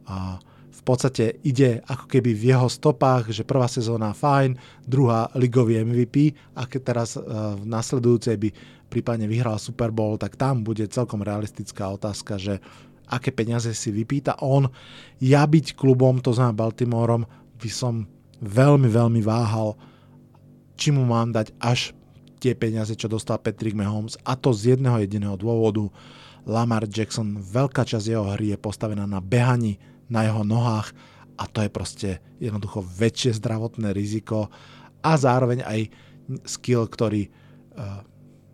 a 0.05 0.37
v 0.75 0.81
podstate 0.83 1.39
ide 1.41 1.81
ako 1.87 2.05
keby 2.05 2.35
v 2.35 2.43
jeho 2.53 2.67
stopách, 2.69 3.31
že 3.31 3.47
prvá 3.47 3.65
sezóna 3.65 4.11
fajn, 4.11 4.59
druhá 4.85 5.31
ligový 5.33 5.81
MVP 5.81 6.35
a 6.53 6.67
keď 6.67 6.81
teraz 6.83 7.15
e, 7.15 7.23
v 7.57 7.63
nasledujúcej 7.63 8.35
by 8.37 8.49
prípadne 8.91 9.25
vyhral 9.25 9.57
Super 9.57 9.89
Bowl, 9.89 10.19
tak 10.19 10.37
tam 10.37 10.61
bude 10.61 10.85
celkom 10.91 11.25
realistická 11.25 11.89
otázka, 11.89 12.37
že 12.37 12.61
aké 13.09 13.33
peniaze 13.33 13.71
si 13.73 13.89
vypýta 13.89 14.37
on. 14.41 14.69
Ja 15.21 15.45
byť 15.45 15.77
klubom, 15.77 16.21
to 16.21 16.33
znamená 16.35 16.57
Baltimoreom, 16.57 17.23
by 17.55 17.69
som 17.71 18.05
veľmi, 18.43 18.89
veľmi 18.91 19.21
váhal, 19.23 19.79
či 20.75 20.91
mu 20.91 21.07
mám 21.07 21.31
dať 21.31 21.55
až 21.61 21.95
tie 22.43 22.51
peniaze, 22.53 22.93
čo 22.93 23.07
dostal 23.07 23.39
Patrick 23.39 23.73
Mahomes 23.73 24.19
a 24.27 24.35
to 24.35 24.51
z 24.51 24.75
jedného 24.75 25.01
jediného 25.01 25.39
dôvodu. 25.39 25.87
Lamar 26.45 26.85
Jackson, 26.85 27.41
veľká 27.41 27.81
časť 27.89 28.05
jeho 28.05 28.37
hry 28.37 28.53
je 28.53 28.57
postavená 28.59 29.09
na 29.09 29.17
behaní, 29.17 29.81
na 30.09 30.25
jeho 30.27 30.43
nohách 30.45 30.93
a 31.35 31.43
to 31.49 31.59
je 31.65 31.69
proste 31.69 32.09
jednoducho 32.39 32.83
väčšie 32.83 33.37
zdravotné 33.39 33.91
riziko 33.91 34.47
a 35.03 35.11
zároveň 35.19 35.61
aj 35.65 35.79
skill, 36.47 36.87
ktorý 36.89 37.27
uh, 37.27 38.01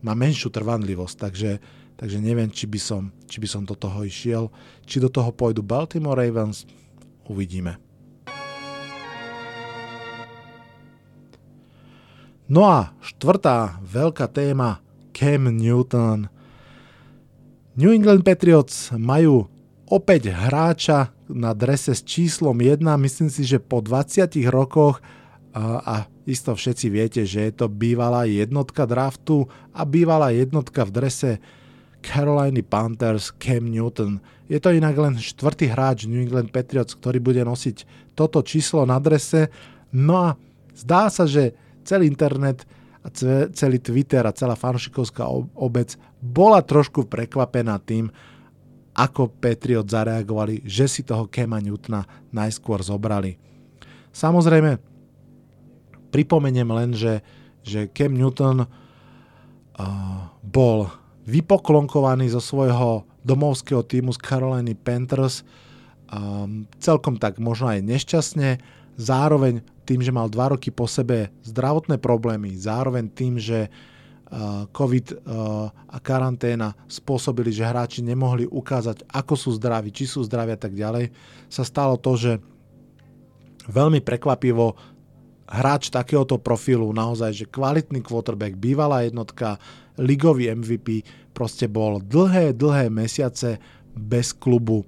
má 0.02 0.14
menšiu 0.18 0.50
trvanlivosť, 0.50 1.16
takže, 1.16 1.52
takže 1.96 2.18
neviem, 2.18 2.50
či 2.50 2.66
by, 2.66 2.80
som, 2.82 3.14
či 3.30 3.38
by 3.40 3.48
som 3.48 3.64
do 3.64 3.78
toho 3.78 4.04
išiel. 4.04 4.49
Či 4.84 4.99
do 4.99 5.10
toho 5.14 5.30
pôjdu 5.32 5.62
Baltimore 5.62 6.18
Ravens, 6.18 6.66
uvidíme. 7.30 7.78
No 12.52 12.68
a 12.68 12.91
štvrtá 12.99 13.80
veľká 13.80 14.28
téma 14.28 14.84
Cam 15.16 15.47
Newton. 15.47 16.28
New 17.80 17.95
England 17.95 18.28
Patriots 18.28 18.91
majú 18.91 19.47
opäť 19.88 20.36
hráča 20.36 21.16
na 21.32 21.55
drese 21.55 21.95
s 21.95 22.03
číslom 22.03 22.55
1, 22.59 22.84
myslím 22.84 23.29
si, 23.32 23.47
že 23.47 23.57
po 23.57 23.79
20 23.79 24.27
rokoch 24.51 24.99
a, 25.51 26.07
isto 26.23 26.55
všetci 26.55 26.88
viete, 26.88 27.21
že 27.27 27.49
je 27.49 27.53
to 27.53 27.67
bývalá 27.67 28.23
jednotka 28.29 28.88
draftu 28.88 29.49
a 29.75 29.84
bývalá 29.84 30.32
jednotka 30.32 30.88
v 30.88 30.91
drese 30.93 31.32
Carolina 31.99 32.61
Panthers 32.63 33.36
Cam 33.41 33.67
Newton. 33.67 34.23
Je 34.47 34.61
to 34.61 34.71
inak 34.71 34.95
len 34.95 35.17
štvrtý 35.17 35.73
hráč 35.73 36.07
New 36.07 36.21
England 36.21 36.53
Patriots, 36.53 36.95
ktorý 36.95 37.19
bude 37.19 37.41
nosiť 37.43 38.13
toto 38.15 38.39
číslo 38.45 38.86
na 38.86 39.01
drese. 39.01 39.49
No 39.91 40.13
a 40.17 40.29
zdá 40.77 41.11
sa, 41.11 41.27
že 41.27 41.57
celý 41.84 42.07
internet 42.07 42.63
a 43.01 43.09
celý 43.51 43.82
Twitter 43.82 44.21
a 44.21 44.36
celá 44.36 44.53
fanšikovská 44.53 45.25
obec 45.57 45.97
bola 46.21 46.61
trošku 46.61 47.09
prekvapená 47.09 47.82
tým, 47.82 48.13
ako 48.92 49.32
Patriot 49.39 49.88
zareagovali, 49.88 50.68
že 50.68 50.86
si 50.88 51.02
toho 51.08 51.28
Kema 51.32 51.64
Newtona 51.64 52.04
najskôr 52.36 52.84
zobrali. 52.84 53.39
Samozrejme, 54.12 54.76
pripomeniem 56.12 56.68
len, 56.68 56.92
že, 56.92 57.24
že 57.64 57.88
Cam 57.96 58.12
Newton 58.12 58.68
uh, 58.68 58.68
bol 60.44 60.92
vypoklonkovaný 61.24 62.28
zo 62.36 62.44
svojho 62.44 63.08
domovského 63.24 63.86
týmu 63.88 64.12
z 64.12 64.20
Caroliny 64.20 64.76
Panthers 64.76 65.48
um, 66.12 66.68
celkom 66.82 67.16
tak 67.16 67.39
možno 67.39 67.72
aj 67.72 67.80
nešťastne, 67.88 68.60
zároveň 69.00 69.64
tým, 69.88 70.04
že 70.04 70.12
mal 70.12 70.28
dva 70.28 70.52
roky 70.52 70.68
po 70.68 70.84
sebe 70.84 71.32
zdravotné 71.48 71.96
problémy, 71.96 72.52
zároveň 72.60 73.08
tým, 73.08 73.39
že 73.39 73.72
uh, 73.72 73.91
COVID 74.71 75.05
uh, 75.11 75.67
a 75.91 75.97
karanténa 75.99 76.71
spôsobili, 76.88 77.51
že 77.51 77.67
hráči 77.67 77.99
nemohli 77.99 78.47
ukázať, 78.47 79.03
ako 79.11 79.36
sú 79.36 79.49
zdraví, 79.59 79.91
či 79.91 80.07
sú 80.07 80.23
zdraví 80.23 80.55
a 80.55 80.59
tak 80.59 80.71
ďalej, 80.71 81.11
sa 81.51 81.67
stalo 81.67 81.99
to, 81.99 82.15
že 82.15 82.32
veľmi 83.67 83.99
prekvapivo 83.99 84.79
hráč 85.51 85.91
takéhoto 85.91 86.39
profilu, 86.39 86.88
naozaj, 86.95 87.43
že 87.43 87.51
kvalitný 87.51 87.99
quarterback, 87.99 88.55
bývalá 88.55 89.03
jednotka, 89.03 89.59
ligový 89.99 90.47
MVP, 90.47 91.03
proste 91.36 91.67
bol 91.67 91.99
dlhé, 91.99 92.55
dlhé 92.55 92.88
mesiace 92.88 93.59
bez 93.91 94.32
klubu. 94.32 94.88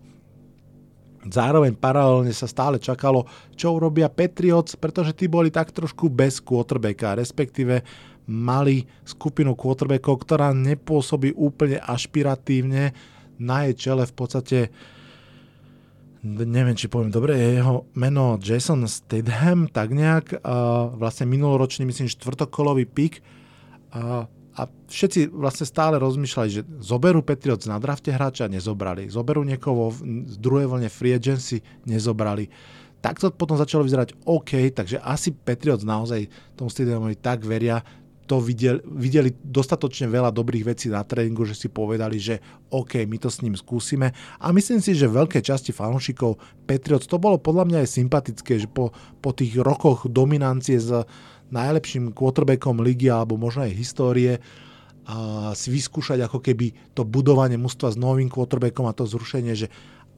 Zároveň 1.24 1.76
paralelne 1.76 2.32
sa 2.36 2.48
stále 2.48 2.80
čakalo, 2.80 3.28
čo 3.56 3.76
urobia 3.76 4.12
Patriots, 4.12 4.76
pretože 4.76 5.16
tí 5.16 5.32
boli 5.32 5.52
tak 5.52 5.72
trošku 5.72 6.12
bez 6.12 6.44
quarterbacka, 6.44 7.16
respektíve 7.16 7.84
mali 8.30 8.88
skupinu 9.04 9.56
quarterbackov, 9.56 10.24
ktorá 10.24 10.56
nepôsobí 10.56 11.36
úplne 11.36 11.80
ašpiratívne. 11.84 12.96
Na 13.42 13.68
jej 13.68 13.90
čele 13.90 14.08
v 14.08 14.14
podstate 14.16 14.58
neviem, 16.24 16.72
či 16.72 16.88
poviem 16.88 17.12
dobre, 17.12 17.36
je 17.36 17.60
jeho 17.60 17.84
meno 18.00 18.40
Jason 18.40 18.88
Statham, 18.88 19.68
tak 19.68 19.92
nejak, 19.92 20.40
a 20.40 20.88
vlastne 20.96 21.28
minuloročný, 21.28 21.84
myslím, 21.84 22.08
štvrtokolový 22.08 22.88
pik. 22.88 23.20
A, 23.92 24.26
a 24.56 24.62
všetci 24.88 25.36
vlastne 25.36 25.68
stále 25.68 26.00
rozmýšľali, 26.00 26.50
že 26.50 26.64
zoberú 26.80 27.20
Patriots 27.20 27.68
na 27.68 27.76
drafte 27.76 28.16
hráča, 28.16 28.48
nezobrali. 28.48 29.12
Zoberú 29.12 29.44
niekoho 29.44 29.92
z 30.32 30.36
druhej 30.40 30.72
vlne 30.72 30.88
free 30.88 31.12
agency, 31.12 31.60
nezobrali. 31.84 32.48
Tak 33.04 33.20
to 33.20 33.36
potom 33.36 33.60
začalo 33.60 33.84
vyzerať 33.84 34.16
OK, 34.24 34.72
takže 34.72 35.04
asi 35.04 35.36
Patriots 35.36 35.84
naozaj 35.84 36.32
tomu 36.56 36.72
Stadiumovi 36.72 37.20
tak 37.20 37.44
veria, 37.44 37.84
to 38.24 38.40
videli, 38.40 38.80
videli 38.88 39.30
dostatočne 39.36 40.08
veľa 40.08 40.32
dobrých 40.32 40.64
vecí 40.64 40.88
na 40.88 41.04
tréningu, 41.04 41.44
že 41.44 41.56
si 41.56 41.68
povedali, 41.68 42.16
že 42.16 42.40
OK, 42.72 43.04
my 43.04 43.18
to 43.20 43.28
s 43.28 43.44
ním 43.44 43.54
skúsime. 43.60 44.16
A 44.40 44.56
myslím 44.56 44.80
si, 44.80 44.96
že 44.96 45.12
veľké 45.12 45.44
časti 45.44 45.76
fanúšikov 45.76 46.40
Patriots 46.64 47.08
to 47.08 47.20
bolo 47.20 47.36
podľa 47.36 47.68
mňa 47.68 47.78
aj 47.84 47.90
sympatické, 48.00 48.64
že 48.64 48.72
po, 48.72 48.96
po 49.20 49.36
tých 49.36 49.60
rokoch 49.60 50.08
dominancie 50.08 50.80
s 50.80 51.04
najlepším 51.52 52.16
quarterbackom 52.16 52.80
ligy 52.80 53.12
alebo 53.12 53.36
možno 53.36 53.68
aj 53.68 53.78
histórie 53.78 54.34
a 55.04 55.52
si 55.52 55.68
vyskúšať 55.68 56.24
ako 56.24 56.40
keby 56.40 56.72
to 56.96 57.04
budovanie 57.04 57.60
mužstva 57.60 57.92
s 57.92 58.00
novým 58.00 58.32
quarterbackom 58.32 58.88
a 58.88 58.96
to 58.96 59.04
zrušenie, 59.04 59.52
že 59.52 59.68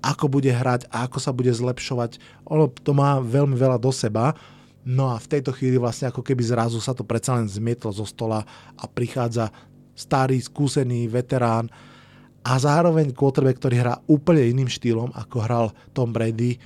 ako 0.06 0.30
bude 0.30 0.54
hrať 0.54 0.86
a 0.94 1.10
ako 1.10 1.18
sa 1.18 1.34
bude 1.34 1.50
zlepšovať. 1.50 2.22
Ono 2.54 2.70
to 2.70 2.94
má 2.94 3.18
veľmi 3.18 3.58
veľa 3.58 3.82
do 3.82 3.90
seba 3.90 4.38
No 4.86 5.10
a 5.10 5.18
v 5.18 5.28
tejto 5.28 5.50
chvíli 5.50 5.82
vlastne 5.82 6.14
ako 6.14 6.22
keby 6.22 6.46
zrazu 6.46 6.78
sa 6.78 6.94
to 6.94 7.02
predsa 7.02 7.34
len 7.34 7.50
zmietlo 7.50 7.90
zo 7.90 8.06
stola 8.06 8.46
a 8.78 8.86
prichádza 8.86 9.50
starý, 9.98 10.38
skúsený 10.38 11.10
veterán 11.10 11.66
a 12.46 12.54
zároveň 12.62 13.10
quarterback, 13.10 13.58
ktorý 13.58 13.76
hrá 13.82 13.98
úplne 14.06 14.46
iným 14.46 14.70
štýlom, 14.70 15.10
ako 15.18 15.38
hral 15.42 15.66
Tom 15.98 16.14
Brady. 16.14 16.62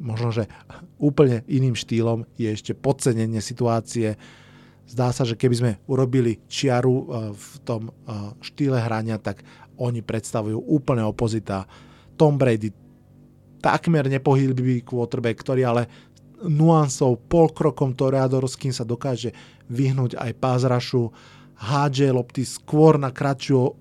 Možno, 0.00 0.32
že 0.32 0.48
úplne 0.96 1.44
iným 1.44 1.76
štýlom 1.76 2.24
je 2.40 2.48
ešte 2.48 2.72
podcenenie 2.72 3.44
situácie. 3.44 4.16
Zdá 4.88 5.12
sa, 5.12 5.28
že 5.28 5.36
keby 5.36 5.54
sme 5.54 5.72
urobili 5.84 6.40
čiaru 6.50 6.96
e, 6.96 7.04
v 7.32 7.48
tom 7.62 7.86
e, 7.86 7.92
štýle 8.42 8.82
hrania, 8.82 9.14
tak 9.16 9.46
oni 9.78 10.02
predstavujú 10.02 10.58
úplne 10.58 11.06
opozita. 11.06 11.64
Tom 12.18 12.34
Brady 12.34 12.74
takmer 13.62 14.10
nepohybný 14.10 14.82
quarterback, 14.82 15.38
ktorý 15.38 15.62
ale 15.62 15.82
nuansou, 16.46 17.16
polkrokom 17.16 17.94
toreadorským 17.94 18.74
sa 18.74 18.82
dokáže 18.82 19.30
vyhnúť 19.70 20.18
aj 20.18 20.32
pázrašu, 20.38 21.14
hádže 21.58 22.10
lopty 22.10 22.42
skôr 22.42 22.98
na 22.98 23.14
kratšiu 23.14 23.78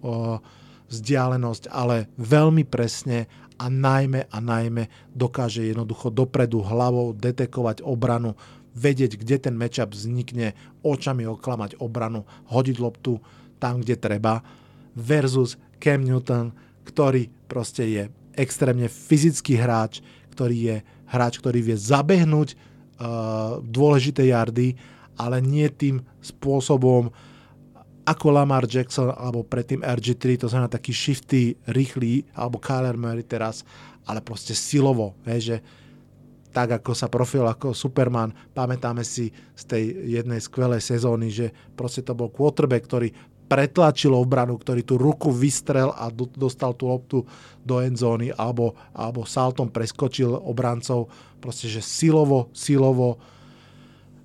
vzdialenosť, 0.92 1.72
ale 1.72 2.12
veľmi 2.20 2.68
presne 2.68 3.26
a 3.62 3.70
najmä 3.70 4.30
a 4.30 4.38
najmä 4.42 5.14
dokáže 5.14 5.66
jednoducho 5.66 6.10
dopredu 6.10 6.66
hlavou 6.66 7.14
detekovať 7.14 7.86
obranu, 7.86 8.34
vedieť, 8.74 9.20
kde 9.20 9.38
ten 9.38 9.56
matchup 9.56 9.92
vznikne, 9.92 10.56
očami 10.82 11.28
oklamať 11.28 11.78
obranu, 11.84 12.24
hodiť 12.50 12.78
loptu 12.80 13.20
tam, 13.60 13.84
kde 13.84 14.00
treba, 14.00 14.42
versus 14.96 15.60
Cam 15.78 16.02
Newton, 16.02 16.56
ktorý 16.88 17.30
proste 17.46 17.84
je 17.86 18.04
extrémne 18.34 18.88
fyzický 18.88 19.60
hráč, 19.60 20.00
ktorý 20.32 20.58
je 20.58 20.78
hráč, 21.12 21.44
ktorý 21.44 21.60
vie 21.60 21.76
zabehnúť 21.76 22.56
uh, 22.56 23.60
dôležité 23.60 24.32
jardy, 24.32 24.80
ale 25.20 25.44
nie 25.44 25.68
tým 25.68 26.00
spôsobom 26.24 27.12
ako 28.02 28.28
Lamar 28.34 28.66
Jackson 28.66 29.14
alebo 29.14 29.46
predtým 29.46 29.86
RG3, 29.86 30.42
to 30.42 30.48
znamená 30.50 30.72
taký 30.72 30.90
shifty, 30.90 31.54
rýchly, 31.70 32.26
alebo 32.34 32.58
Kyler 32.58 32.98
Murray 32.98 33.22
teraz, 33.22 33.62
ale 34.10 34.26
proste 34.26 34.58
silovo, 34.58 35.14
hej, 35.30 35.54
že 35.54 35.58
tak 36.52 36.84
ako 36.84 36.92
sa 36.92 37.08
profil 37.08 37.48
ako 37.48 37.72
Superman, 37.72 38.36
pamätáme 38.52 39.08
si 39.08 39.32
z 39.56 39.64
tej 39.64 39.84
jednej 40.20 40.44
skvelej 40.44 40.84
sezóny, 40.84 41.32
že 41.32 41.48
proste 41.80 42.04
to 42.04 42.12
bol 42.12 42.28
quarterback, 42.28 42.84
ktorý 42.84 43.08
pretlačil 43.52 44.16
obranu, 44.16 44.56
ktorý 44.56 44.80
tú 44.88 44.96
ruku 44.96 45.28
vystrel 45.28 45.92
a 45.92 46.08
dostal 46.16 46.72
tú 46.72 46.88
loptu 46.88 47.28
do 47.68 47.84
endzóny 47.84 48.32
alebo, 48.32 48.80
alebo 48.96 49.28
saltom 49.28 49.68
preskočil 49.68 50.32
obrancov. 50.32 51.12
Proste, 51.44 51.68
že 51.68 51.84
silovo, 51.84 52.48
silovo 52.56 53.20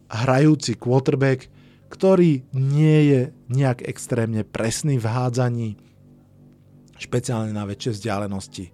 hrajúci 0.06 0.78
quarterback, 0.78 1.50
ktorý 1.90 2.46
nie 2.54 2.98
je 3.10 3.20
nejak 3.50 3.82
extrémne 3.82 4.46
presný 4.46 5.02
v 5.02 5.10
hádzaní, 5.10 5.70
špeciálne 6.94 7.50
na 7.50 7.66
väčšie 7.66 7.98
vzdialenosti. 7.98 8.70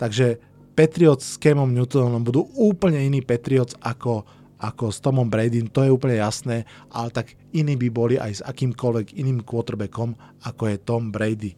Takže 0.00 0.40
Patriots 0.72 1.36
s 1.36 1.40
Camom 1.40 1.76
Newtonom 1.76 2.24
budú 2.24 2.48
úplne 2.56 3.04
iní 3.04 3.20
Patriots 3.20 3.76
ako 3.84 4.24
ako 4.60 4.92
s 4.92 5.00
Tomom 5.00 5.32
Bradym, 5.32 5.72
to 5.72 5.80
je 5.80 5.90
úplne 5.90 6.20
jasné, 6.20 6.68
ale 6.92 7.08
tak 7.08 7.32
iní 7.56 7.74
by 7.80 7.88
boli 7.88 8.14
aj 8.20 8.32
s 8.38 8.42
akýmkoľvek 8.44 9.16
iným 9.16 9.40
quarterbackom, 9.40 10.12
ako 10.44 10.62
je 10.68 10.76
Tom 10.84 11.08
Brady. 11.08 11.56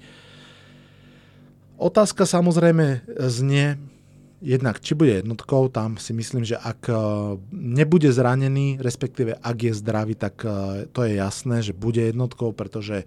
Otázka 1.83 2.23
samozrejme 2.23 3.03
znie, 3.27 3.75
jednak 4.39 4.79
či 4.79 4.95
bude 4.95 5.19
jednotkou, 5.23 5.67
tam 5.67 5.99
si 5.99 6.15
myslím, 6.15 6.47
že 6.47 6.59
ak 6.59 6.91
e, 6.91 6.95
nebude 7.51 8.11
zranený, 8.11 8.79
respektíve 8.79 9.39
ak 9.39 9.57
je 9.59 9.73
zdravý, 9.75 10.15
tak 10.15 10.43
e, 10.43 10.87
to 10.91 11.03
je 11.03 11.19
jasné, 11.19 11.63
že 11.63 11.75
bude 11.75 12.03
jednotkou, 12.03 12.55
pretože 12.55 13.07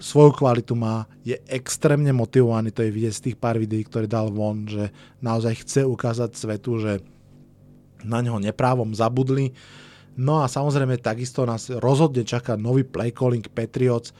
svoju 0.00 0.34
kvalitu 0.36 0.74
má, 0.74 1.06
je 1.22 1.38
extrémne 1.46 2.10
motivovaný, 2.10 2.74
to 2.74 2.82
je 2.82 2.90
vidieť 2.90 3.14
z 3.14 3.24
tých 3.30 3.36
pár 3.38 3.60
videí, 3.60 3.84
ktoré 3.86 4.10
dal 4.10 4.32
von, 4.32 4.66
že 4.66 4.90
naozaj 5.22 5.62
chce 5.62 5.80
ukázať 5.86 6.34
svetu, 6.34 6.80
že 6.82 6.92
na 8.04 8.20
neho 8.20 8.38
neprávom 8.38 8.92
zabudli. 8.92 9.56
No 10.14 10.44
a 10.44 10.46
samozrejme 10.46 11.02
takisto 11.02 11.42
nás 11.42 11.66
rozhodne 11.72 12.22
čaká 12.22 12.54
nový 12.54 12.86
play 12.86 13.10
calling 13.10 13.42
Patriots. 13.50 14.14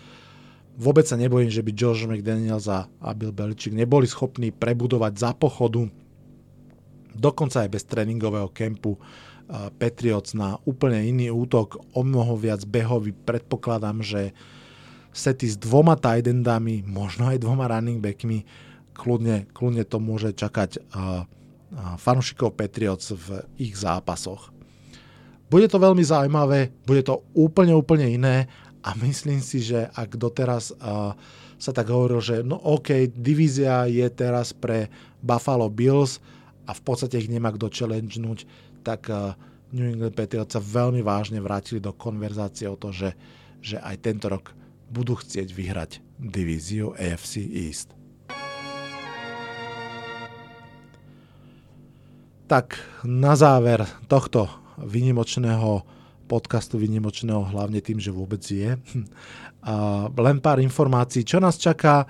Vôbec 0.75 1.07
sa 1.07 1.15
nebojím, 1.15 1.55
že 1.55 1.63
by 1.63 1.71
Josh 1.71 2.03
McDaniels 2.03 2.67
a 2.67 3.11
Bill 3.15 3.31
Belichick 3.31 3.71
neboli 3.71 4.11
schopní 4.11 4.51
prebudovať 4.51 5.13
za 5.15 5.31
pochodu, 5.31 5.87
dokonca 7.15 7.63
aj 7.63 7.71
bez 7.71 7.87
tréningového 7.87 8.51
kempu 8.51 8.99
Patriots 9.79 10.35
na 10.35 10.59
úplne 10.67 11.05
iný 11.05 11.31
útok, 11.31 11.79
o 11.95 12.03
mnoho 12.03 12.35
viac 12.35 12.67
behový. 12.67 13.15
Predpokladám, 13.15 14.03
že 14.03 14.35
sety 15.15 15.47
s 15.47 15.55
dvoma 15.55 15.95
tight 15.95 16.27
možno 16.91 17.31
aj 17.31 17.39
dvoma 17.39 17.71
running 17.71 18.03
backmi, 18.03 18.43
kľudne, 18.99 19.47
kľudne 19.55 19.87
to 19.87 20.03
môže 20.03 20.35
čakať 20.35 20.83
uh, 20.91 21.29
fanúšikov 21.99 22.55
Patriots 22.55 23.13
v 23.15 23.43
ich 23.59 23.75
zápasoch. 23.75 24.51
Bude 25.49 25.69
to 25.71 25.79
veľmi 25.79 26.03
zaujímavé, 26.03 26.73
bude 26.89 27.03
to 27.05 27.23
úplne, 27.37 27.77
úplne 27.77 28.09
iné 28.09 28.51
a 28.83 28.97
myslím 29.05 29.39
si, 29.39 29.63
že 29.63 29.87
ak 29.93 30.17
doteraz 30.19 30.75
sa 31.59 31.73
tak 31.73 31.87
hovorilo, 31.89 32.21
že 32.21 32.43
no 32.43 32.59
OK, 32.59 33.09
divízia 33.15 33.87
je 33.87 34.05
teraz 34.11 34.51
pre 34.51 34.91
Buffalo 35.23 35.71
Bills 35.71 36.19
a 36.69 36.73
v 36.73 36.83
podstate 36.83 37.21
ich 37.21 37.31
nemá 37.31 37.53
kto 37.55 37.71
challengenúť, 37.71 38.45
tak 38.85 39.09
uh, 39.09 39.33
New 39.75 39.91
England 39.91 40.15
Patriots 40.15 40.55
sa 40.55 40.63
veľmi 40.63 41.01
vážne 41.03 41.41
vrátili 41.41 41.83
do 41.83 41.91
konverzácie 41.91 42.71
o 42.71 42.79
to, 42.79 42.95
že, 42.95 43.11
že 43.59 43.81
aj 43.81 43.97
tento 44.07 44.31
rok 44.31 44.55
budú 44.93 45.19
chcieť 45.19 45.49
vyhrať 45.51 45.91
divíziu 46.21 46.95
AFC 46.95 47.43
East. 47.43 47.91
Tak 52.45 52.77
na 53.05 53.33
záver 53.37 53.89
tohto 54.09 54.49
vynimočného 54.77 55.83
podcastu, 56.29 56.77
vynimočného 56.77 57.53
hlavne 57.53 57.81
tým, 57.81 58.01
že 58.01 58.13
vôbec 58.13 58.41
je, 58.45 58.77
len 60.27 60.39
pár 60.41 60.61
informácií, 60.61 61.25
čo 61.25 61.41
nás 61.41 61.57
čaká 61.57 62.05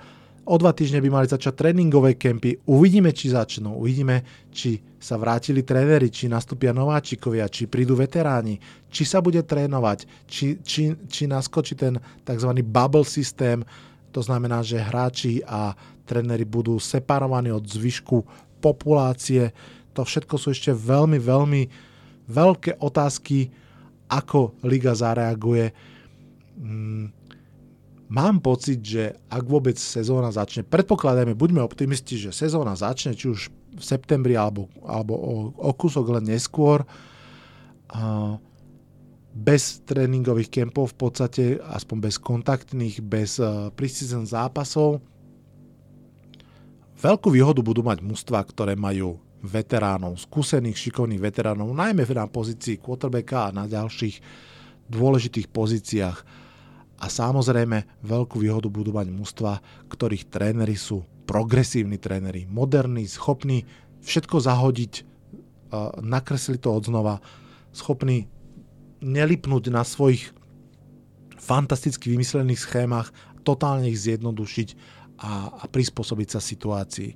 O 0.45 0.61
dva 0.61 0.77
týždne 0.77 1.01
by 1.01 1.09
mali 1.09 1.25
začať 1.25 1.57
tréningové 1.57 2.21
kempy. 2.21 2.61
Uvidíme, 2.69 3.09
či 3.09 3.33
začnú. 3.33 3.81
Uvidíme, 3.81 4.21
či 4.53 4.77
sa 5.01 5.17
vrátili 5.17 5.65
tréneri, 5.65 6.13
či 6.13 6.29
nastúpia 6.29 6.69
nováčikovia, 6.69 7.49
či 7.49 7.65
prídu 7.65 7.97
veteráni, 7.97 8.61
či 8.93 9.09
sa 9.09 9.25
bude 9.25 9.41
trénovať, 9.41 10.29
či, 10.29 10.61
či, 10.61 10.93
či 11.09 11.25
naskočí 11.25 11.73
ten 11.73 11.97
tzv. 12.21 12.61
bubble 12.61 13.09
systém, 13.09 13.65
to 14.13 14.21
znamená, 14.21 14.61
že 14.61 14.77
hráči 14.77 15.41
a 15.49 15.73
tréneri 16.05 16.45
budú 16.45 16.77
separovaní 16.77 17.49
od 17.49 17.65
zvyšku 17.65 18.21
populácie. 18.61 19.49
To 19.95 20.03
všetko 20.03 20.35
sú 20.35 20.51
ešte 20.51 20.75
veľmi, 20.75 21.17
veľmi 21.17 21.61
veľké 22.27 22.83
otázky, 22.83 23.49
ako 24.11 24.59
liga 24.67 24.93
zareaguje. 24.93 25.71
Mm, 26.59 27.09
mám 28.11 28.37
pocit, 28.43 28.83
že 28.83 29.17
ak 29.31 29.43
vôbec 29.47 29.79
sezóna 29.79 30.29
začne, 30.29 30.61
predpokladajme, 30.67 31.33
buďme 31.33 31.63
optimisti, 31.63 32.19
že 32.19 32.35
sezóna 32.35 32.77
začne, 32.77 33.17
či 33.17 33.31
už 33.31 33.49
v 33.75 33.83
septembri 33.83 34.37
alebo, 34.37 34.69
alebo 34.85 35.13
o, 35.15 35.33
o 35.51 35.71
kúsok 35.73 36.19
len 36.19 36.31
neskôr, 36.31 36.85
a 37.95 38.35
bez 39.35 39.83
tréningových 39.83 40.47
kempov 40.47 40.95
v 40.95 40.97
podstate, 40.97 41.43
aspoň 41.59 41.97
bez 42.07 42.15
kontaktných, 42.15 43.03
bez 43.03 43.35
uh, 43.43 43.67
preseason 43.75 44.23
zápasov. 44.23 45.03
Veľkú 46.95 47.35
výhodu 47.35 47.59
budú 47.59 47.83
mať 47.83 47.99
mužstva, 47.99 48.39
ktoré 48.47 48.79
majú 48.79 49.19
veteránov, 49.45 50.17
skúsených, 50.19 50.77
šikovných 50.77 51.21
veteránov, 51.21 51.71
najmä 51.71 52.03
na 52.11 52.25
pozícii 52.25 52.81
quarterbacka 52.81 53.49
a 53.49 53.55
na 53.55 53.63
ďalších 53.69 54.19
dôležitých 54.89 55.47
pozíciách 55.49 56.17
a 56.95 57.05
samozrejme 57.11 58.05
veľkú 58.05 58.39
výhodu 58.39 58.71
budú 58.71 58.95
mať 58.95 59.11
mužstva, 59.11 59.59
ktorých 59.91 60.31
tréneri 60.31 60.77
sú 60.79 61.03
progresívni 61.25 61.97
tréneri, 61.97 62.45
moderní, 62.45 63.09
schopní 63.09 63.65
všetko 64.05 64.37
zahodiť, 64.39 64.93
nakresliť 65.99 66.59
to 66.61 66.69
odznova, 66.71 67.19
schopní 67.73 68.29
nelipnúť 69.01 69.73
na 69.73 69.83
svojich 69.83 70.31
fantasticky 71.35 72.13
vymyslených 72.13 72.61
schémach, 72.61 73.11
totálne 73.45 73.89
ich 73.91 74.01
zjednodušiť 74.01 74.69
a, 75.21 75.61
a 75.61 75.63
prispôsobiť 75.69 76.27
sa 76.37 76.39
situácii. 76.41 77.11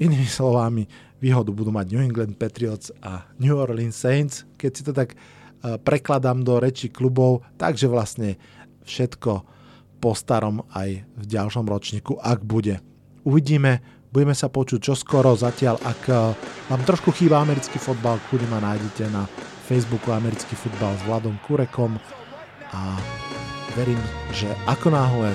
Inými 0.00 0.26
slovami, 0.28 0.86
výhodu 1.24 1.48
budú 1.56 1.72
mať 1.72 1.96
New 1.96 2.04
England 2.04 2.36
Patriots 2.36 2.92
a 3.00 3.24
New 3.40 3.56
Orleans 3.56 3.96
Saints, 3.96 4.44
keď 4.60 4.70
si 4.76 4.82
to 4.84 4.92
tak 4.92 5.16
prekladám 5.64 6.44
do 6.44 6.60
reči 6.60 6.92
klubov, 6.92 7.40
takže 7.56 7.88
vlastne 7.88 8.36
všetko 8.84 9.32
po 9.96 10.12
starom 10.12 10.60
aj 10.76 11.00
v 11.00 11.24
ďalšom 11.24 11.64
ročníku, 11.64 12.20
ak 12.20 12.44
bude. 12.44 12.84
Uvidíme, 13.24 13.80
budeme 14.12 14.36
sa 14.36 14.52
počuť 14.52 14.92
čoskoro, 14.92 15.32
zatiaľ 15.32 15.80
ak 15.80 16.00
eh, 16.12 16.16
vám 16.68 16.82
trošku 16.84 17.16
chýba 17.16 17.40
americký 17.40 17.80
fotbal, 17.80 18.20
kľudne 18.28 18.52
ma 18.52 18.60
nájdete 18.60 19.08
na 19.08 19.24
Facebooku 19.64 20.12
americký 20.12 20.52
futbal 20.52 20.92
s 21.00 21.02
Vladom 21.08 21.40
Kurekom 21.48 21.96
a 22.76 23.00
verím, 23.72 24.00
že 24.36 24.52
ako 24.68 24.92
náhle 24.92 25.32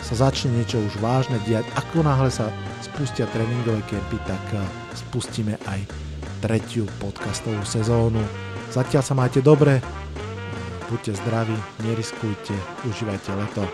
sa 0.00 0.28
začne 0.28 0.56
niečo 0.56 0.80
už 0.80 0.98
vážne 0.98 1.36
diať, 1.44 1.68
ako 1.76 2.02
náhle 2.02 2.32
sa 2.32 2.48
spustia 2.80 3.28
tréningové 3.30 3.84
kempy, 3.86 4.18
tak 4.24 4.42
eh, 4.56 4.64
spustíme 4.96 5.60
aj 5.68 5.80
tretiu 6.40 6.88
podcastovú 6.98 7.60
sezónu. 7.62 8.20
Zatiaľ 8.72 9.02
sa 9.04 9.14
majte 9.14 9.44
dobre, 9.44 9.84
buďte 10.88 11.20
zdraví, 11.20 11.58
neriskujte, 11.84 12.56
užívajte 12.88 13.30
leto. 13.36 13.64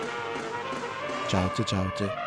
Čaute, 1.27 1.63
čaute. 1.67 2.26